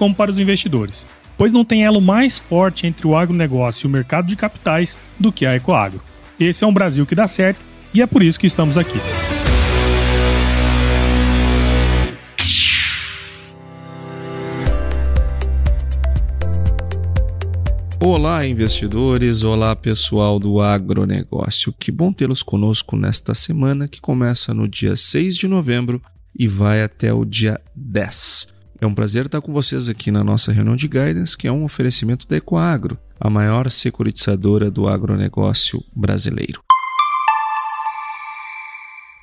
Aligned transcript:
como 0.00 0.14
para 0.14 0.30
os 0.30 0.38
investidores, 0.38 1.06
pois 1.36 1.52
não 1.52 1.62
tem 1.62 1.84
elo 1.84 2.00
mais 2.00 2.38
forte 2.38 2.86
entre 2.86 3.06
o 3.06 3.14
agronegócio 3.14 3.84
e 3.84 3.86
o 3.86 3.90
mercado 3.90 4.26
de 4.26 4.34
capitais 4.34 4.98
do 5.18 5.30
que 5.30 5.44
a 5.44 5.54
Ecoagro. 5.54 6.00
Esse 6.40 6.64
é 6.64 6.66
um 6.66 6.72
Brasil 6.72 7.04
que 7.04 7.14
dá 7.14 7.26
certo 7.26 7.62
e 7.92 8.00
é 8.00 8.06
por 8.06 8.22
isso 8.22 8.40
que 8.40 8.46
estamos 8.46 8.78
aqui. 8.78 8.98
Olá, 18.02 18.46
investidores! 18.46 19.42
Olá, 19.42 19.76
pessoal 19.76 20.38
do 20.38 20.62
agronegócio. 20.62 21.74
Que 21.78 21.92
bom 21.92 22.10
tê-los 22.10 22.42
conosco 22.42 22.96
nesta 22.96 23.34
semana 23.34 23.86
que 23.86 24.00
começa 24.00 24.54
no 24.54 24.66
dia 24.66 24.96
6 24.96 25.36
de 25.36 25.46
novembro 25.46 26.00
e 26.34 26.48
vai 26.48 26.82
até 26.82 27.12
o 27.12 27.26
dia 27.26 27.60
10. 27.76 28.59
É 28.82 28.86
um 28.86 28.94
prazer 28.94 29.26
estar 29.26 29.42
com 29.42 29.52
vocês 29.52 29.90
aqui 29.90 30.10
na 30.10 30.24
nossa 30.24 30.50
reunião 30.50 30.74
de 30.74 30.88
guidance, 30.88 31.36
que 31.36 31.46
é 31.46 31.52
um 31.52 31.64
oferecimento 31.64 32.26
da 32.26 32.38
Ecoagro, 32.38 32.98
a 33.20 33.28
maior 33.28 33.70
securitizadora 33.70 34.70
do 34.70 34.88
agronegócio 34.88 35.84
brasileiro. 35.94 36.62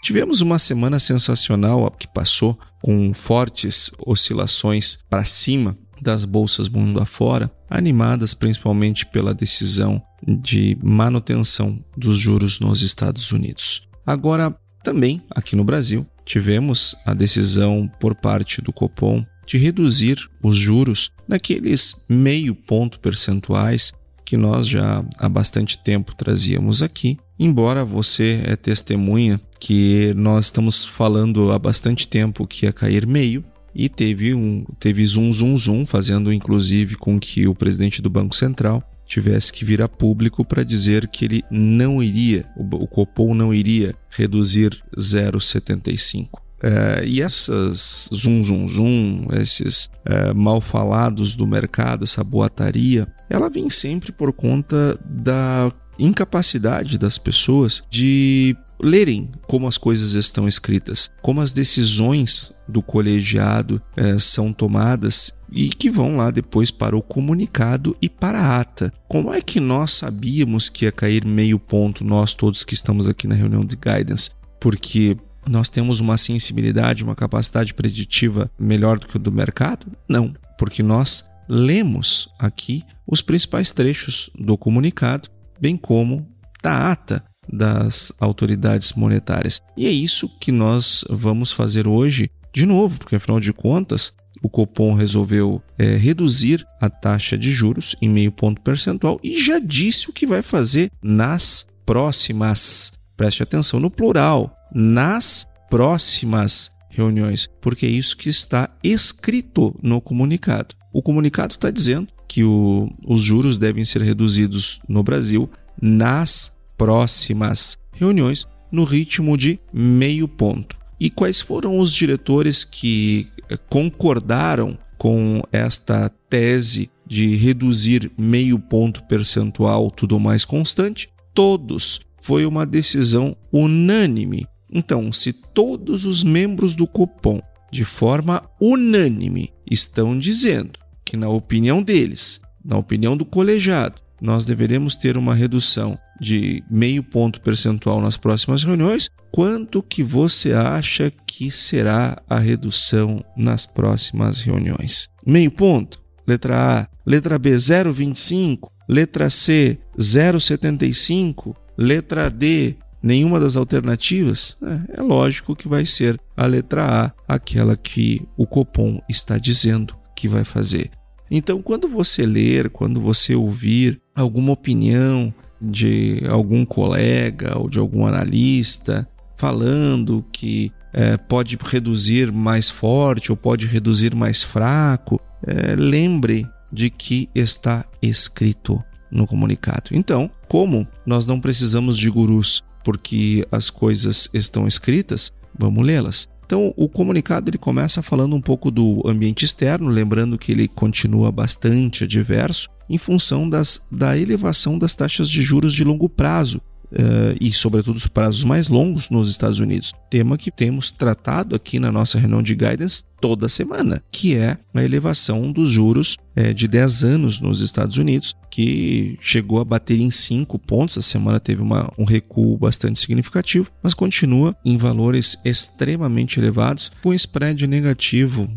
Tivemos 0.03 0.41
uma 0.41 0.59
semana 0.59 0.99
sensacional 0.99 1.89
que 1.89 2.07
passou 2.07 2.57
com 2.83 3.11
fortes 3.15 3.89
oscilações 4.05 4.99
para 5.09 5.25
cima 5.25 5.75
das 5.99 6.23
bolsas 6.23 6.69
mundo 6.69 7.01
afora, 7.01 7.51
animadas 7.67 8.35
principalmente 8.35 9.07
pela 9.07 9.33
decisão 9.33 9.99
de 10.23 10.77
manutenção 10.83 11.83
dos 11.97 12.19
juros 12.19 12.59
nos 12.59 12.83
Estados 12.83 13.31
Unidos. 13.31 13.89
Agora, 14.05 14.55
também 14.83 15.23
aqui 15.31 15.55
no 15.55 15.63
Brasil, 15.63 16.05
tivemos 16.23 16.95
a 17.07 17.15
decisão 17.15 17.89
por 17.99 18.13
parte 18.13 18.61
do 18.61 18.71
Copom 18.71 19.25
de 19.47 19.57
reduzir 19.57 20.29
os 20.43 20.57
juros 20.57 21.09
naqueles 21.27 21.95
meio 22.07 22.53
ponto 22.53 22.99
percentuais 22.99 23.93
que 24.25 24.35
nós 24.35 24.67
já 24.67 25.03
há 25.17 25.29
bastante 25.29 25.79
tempo 25.79 26.13
trazíamos 26.13 26.81
aqui. 26.81 27.17
Embora 27.39 27.85
você 27.85 28.41
é 28.45 28.57
testemunha 28.57 29.39
que 29.57 30.13
nós 30.15 30.45
estamos 30.45 30.83
falando 30.83 31.51
há 31.51 31.57
bastante 31.57 32.05
tempo 32.07 32.45
que 32.45 32.65
ia 32.65 32.73
cair 32.73 33.07
meio 33.07 33.43
e 33.73 33.87
teve 33.87 34.33
um 34.33 34.65
teve 34.79 35.05
zoom 35.05 35.31
zoom 35.31 35.55
zoom 35.55 35.85
fazendo 35.85 36.33
inclusive 36.33 36.95
com 36.95 37.17
que 37.17 37.47
o 37.47 37.55
presidente 37.55 38.01
do 38.01 38.09
Banco 38.09 38.35
Central 38.35 38.83
tivesse 39.05 39.53
que 39.53 39.63
vir 39.63 39.81
a 39.81 39.87
público 39.87 40.43
para 40.43 40.63
dizer 40.63 41.07
que 41.07 41.23
ele 41.23 41.43
não 41.49 42.03
iria, 42.03 42.45
o 42.57 42.85
Copom 42.85 43.33
não 43.33 43.53
iria 43.53 43.95
reduzir 44.09 44.77
0,75. 44.97 46.46
É, 46.61 47.03
e 47.05 47.21
essas 47.21 48.09
zum 48.13 48.43
zum 48.43 48.67
zum, 48.67 49.27
esses 49.33 49.89
é, 50.05 50.33
mal 50.33 50.59
falados 50.59 51.35
do 51.35 51.45
mercado, 51.45 52.03
essa 52.03 52.23
boataria, 52.23 53.07
ela 53.29 53.49
vem 53.49 53.69
sempre 53.69 54.11
por 54.11 54.33
conta 54.33 54.99
da 55.05 55.71
incapacidade 55.99 56.97
das 56.97 57.17
pessoas 57.17 57.83
de 57.89 58.55
lerem 58.79 59.31
como 59.47 59.67
as 59.67 59.77
coisas 59.77 60.13
estão 60.13 60.47
escritas, 60.47 61.09
como 61.21 61.41
as 61.41 61.51
decisões 61.51 62.53
do 62.67 62.81
colegiado 62.81 63.81
é, 63.95 64.19
são 64.19 64.53
tomadas 64.53 65.33
e 65.51 65.69
que 65.69 65.89
vão 65.89 66.17
lá 66.17 66.29
depois 66.29 66.69
para 66.69 66.95
o 66.95 67.01
comunicado 67.01 67.95
e 68.01 68.09
para 68.09 68.39
a 68.39 68.59
ata. 68.59 68.93
Como 69.07 69.33
é 69.33 69.41
que 69.41 69.59
nós 69.59 69.91
sabíamos 69.91 70.69
que 70.69 70.85
ia 70.85 70.91
cair 70.91 71.25
meio 71.25 71.57
ponto, 71.57 72.03
nós 72.03 72.33
todos 72.33 72.63
que 72.63 72.73
estamos 72.73 73.07
aqui 73.07 73.27
na 73.27 73.35
reunião 73.35 73.65
de 73.65 73.75
guidance? 73.75 74.29
Porque 74.59 75.17
nós 75.47 75.69
temos 75.69 75.99
uma 75.99 76.17
sensibilidade, 76.17 77.03
uma 77.03 77.15
capacidade 77.15 77.73
preditiva 77.73 78.49
melhor 78.59 78.99
do 78.99 79.07
que 79.07 79.15
o 79.15 79.19
do 79.19 79.31
mercado? 79.31 79.87
Não, 80.07 80.33
porque 80.57 80.83
nós 80.83 81.23
lemos 81.47 82.29
aqui 82.37 82.83
os 83.05 83.21
principais 83.21 83.71
trechos 83.71 84.29
do 84.37 84.57
comunicado, 84.57 85.29
bem 85.59 85.77
como 85.77 86.27
da 86.61 86.91
ata 86.91 87.23
das 87.51 88.11
autoridades 88.19 88.93
monetárias. 88.93 89.61
E 89.75 89.85
é 89.85 89.89
isso 89.89 90.29
que 90.39 90.51
nós 90.51 91.05
vamos 91.09 91.51
fazer 91.51 91.87
hoje, 91.87 92.29
de 92.53 92.65
novo, 92.65 92.99
porque 92.99 93.15
afinal 93.15 93.39
de 93.39 93.53
contas, 93.53 94.13
o 94.41 94.49
Copom 94.49 94.93
resolveu 94.93 95.61
é, 95.77 95.95
reduzir 95.95 96.65
a 96.79 96.89
taxa 96.89 97.37
de 97.37 97.51
juros 97.51 97.95
em 98.01 98.09
meio 98.09 98.31
ponto 98.31 98.61
percentual 98.61 99.19
e 99.23 99.41
já 99.41 99.59
disse 99.59 100.09
o 100.09 100.13
que 100.13 100.27
vai 100.27 100.41
fazer 100.41 100.91
nas 101.01 101.65
próximas. 101.85 102.91
Preste 103.17 103.41
atenção 103.41 103.79
no 103.79 103.89
plural 103.89 104.55
nas 104.71 105.47
próximas 105.69 106.71
reuniões, 106.89 107.49
porque 107.59 107.85
é 107.85 107.89
isso 107.89 108.15
que 108.15 108.29
está 108.29 108.69
escrito 108.83 109.75
no 109.81 109.99
comunicado. 109.99 110.75
O 110.93 111.01
comunicado 111.01 111.55
está 111.55 111.69
dizendo 111.69 112.07
que 112.27 112.43
o, 112.43 112.89
os 113.05 113.21
juros 113.21 113.57
devem 113.57 113.83
ser 113.83 114.01
reduzidos 114.01 114.79
no 114.87 115.03
Brasil 115.03 115.49
nas 115.81 116.55
próximas 116.77 117.77
reuniões 117.91 118.45
no 118.71 118.83
ritmo 118.83 119.37
de 119.37 119.59
meio 119.73 120.27
ponto. 120.27 120.77
E 120.99 121.09
quais 121.09 121.41
foram 121.41 121.79
os 121.79 121.93
diretores 121.93 122.63
que 122.63 123.27
eh, 123.49 123.57
concordaram 123.69 124.77
com 124.97 125.41
esta 125.51 126.09
tese 126.29 126.89
de 127.05 127.35
reduzir 127.35 128.11
meio 128.17 128.59
ponto 128.59 129.03
percentual 129.03 129.91
tudo 129.91 130.19
mais 130.19 130.43
constante? 130.43 131.09
Todos. 131.33 132.01
Foi 132.27 132.45
uma 132.45 132.65
decisão 132.65 133.35
unânime 133.51 134.45
então, 134.71 135.11
se 135.11 135.31
todos 135.31 136.05
os 136.05 136.23
membros 136.23 136.75
do 136.75 136.85
Copom, 136.85 137.41
de 137.71 137.85
forma 137.85 138.43
unânime, 138.61 139.53
estão 139.69 140.17
dizendo 140.17 140.79
que, 141.05 141.15
na 141.15 141.29
opinião 141.29 141.81
deles, 141.81 142.41
na 142.63 142.77
opinião 142.77 143.15
do 143.15 143.25
colegiado, 143.25 144.01
nós 144.21 144.45
deveremos 144.45 144.95
ter 144.95 145.17
uma 145.17 145.35
redução 145.35 145.97
de 146.19 146.63
meio 146.69 147.03
ponto 147.03 147.39
percentual 147.41 148.01
nas 148.01 148.17
próximas 148.17 148.63
reuniões, 148.63 149.09
quanto 149.31 149.83
que 149.83 150.01
você 150.01 150.53
acha 150.53 151.11
que 151.25 151.51
será 151.51 152.21
a 152.27 152.39
redução 152.39 153.23
nas 153.37 153.65
próximas 153.65 154.41
reuniões? 154.41 155.07
Meio 155.25 155.51
ponto? 155.51 156.01
Letra 156.25 156.81
A. 156.81 156.87
Letra 157.05 157.37
B, 157.37 157.51
0,25. 157.51 158.69
Letra 158.89 159.29
C, 159.29 159.77
0,75. 159.97 161.55
Letra 161.77 162.29
D, 162.29 162.75
nenhuma 163.01 163.39
das 163.39 163.55
alternativas, 163.55 164.55
é, 164.61 164.99
é 164.99 165.01
lógico 165.01 165.55
que 165.55 165.67
vai 165.67 165.85
ser 165.85 166.19
a 166.35 166.45
letra 166.45 167.05
A, 167.05 167.11
aquela 167.33 167.75
que 167.77 168.27
o 168.35 168.47
Copom 168.47 168.99
está 169.07 169.37
dizendo 169.37 169.95
que 170.15 170.27
vai 170.27 170.43
fazer. 170.43 170.89
Então, 171.29 171.61
quando 171.61 171.87
você 171.87 172.25
ler, 172.25 172.69
quando 172.69 173.01
você 173.01 173.35
ouvir 173.35 174.01
alguma 174.15 174.53
opinião 174.53 175.33
de 175.61 176.21
algum 176.29 176.65
colega 176.65 177.57
ou 177.57 177.69
de 177.69 177.79
algum 177.79 178.05
analista 178.05 179.07
falando 179.35 180.25
que 180.31 180.71
é, 180.93 181.17
pode 181.17 181.57
reduzir 181.61 182.31
mais 182.31 182.69
forte 182.69 183.31
ou 183.31 183.37
pode 183.37 183.67
reduzir 183.67 184.15
mais 184.15 184.41
fraco, 184.41 185.19
é, 185.45 185.75
lembre 185.75 186.47
de 186.71 186.89
que 186.89 187.29
está 187.35 187.85
escrito 188.01 188.83
no 189.11 189.27
comunicado. 189.27 189.91
Então, 189.91 190.29
como 190.47 190.87
nós 191.05 191.25
não 191.25 191.39
precisamos 191.39 191.97
de 191.97 192.09
gurus 192.09 192.63
porque 192.83 193.45
as 193.51 193.69
coisas 193.69 194.29
estão 194.33 194.65
escritas, 194.65 195.33
vamos 195.57 195.85
lê-las. 195.85 196.27
Então, 196.45 196.73
o 196.77 196.87
comunicado 196.87 197.49
ele 197.49 197.57
começa 197.57 198.01
falando 198.01 198.33
um 198.33 198.41
pouco 198.41 198.71
do 198.71 199.03
ambiente 199.05 199.43
externo, 199.43 199.89
lembrando 199.89 200.37
que 200.37 200.53
ele 200.53 200.67
continua 200.67 201.29
bastante 201.29 202.05
adverso 202.05 202.69
em 202.89 202.97
função 202.97 203.49
das, 203.49 203.81
da 203.91 204.17
elevação 204.17 204.79
das 204.79 204.95
taxas 204.95 205.29
de 205.29 205.41
juros 205.41 205.73
de 205.73 205.83
longo 205.83 206.07
prazo, 206.07 206.61
Uh, 206.91 207.35
e, 207.41 207.51
sobretudo, 207.51 207.97
os 207.97 208.07
prazos 208.07 208.43
mais 208.43 208.69
longos 208.69 209.09
nos 209.09 209.29
Estados 209.29 209.59
Unidos. 209.59 209.93
Tema 210.09 210.37
que 210.37 210.49
temos 210.49 210.91
tratado 210.91 211.55
aqui 211.55 211.79
na 211.79 211.91
nossa 211.91 212.17
reunião 212.17 212.41
de 212.41 212.55
guidance 212.55 213.03
toda 213.19 213.49
semana, 213.49 214.01
que 214.11 214.35
é 214.35 214.57
a 214.73 214.83
elevação 214.83 215.51
dos 215.51 215.69
juros 215.69 216.15
é, 216.35 216.53
de 216.53 216.67
10 216.67 217.03
anos 217.03 217.41
nos 217.41 217.61
Estados 217.61 217.97
Unidos, 217.97 218.33
que 218.49 219.17
chegou 219.19 219.59
a 219.59 219.65
bater 219.65 219.99
em 219.99 220.09
5 220.09 220.57
pontos. 220.59 220.97
A 220.97 221.01
semana 221.01 221.39
teve 221.39 221.61
uma, 221.61 221.91
um 221.97 222.05
recuo 222.05 222.57
bastante 222.57 222.99
significativo, 222.99 223.69
mas 223.83 223.93
continua 223.93 224.55
em 224.63 224.77
valores 224.77 225.37
extremamente 225.43 226.39
elevados, 226.39 226.91
com 227.01 227.13
spread 227.13 227.67
negativo 227.67 228.49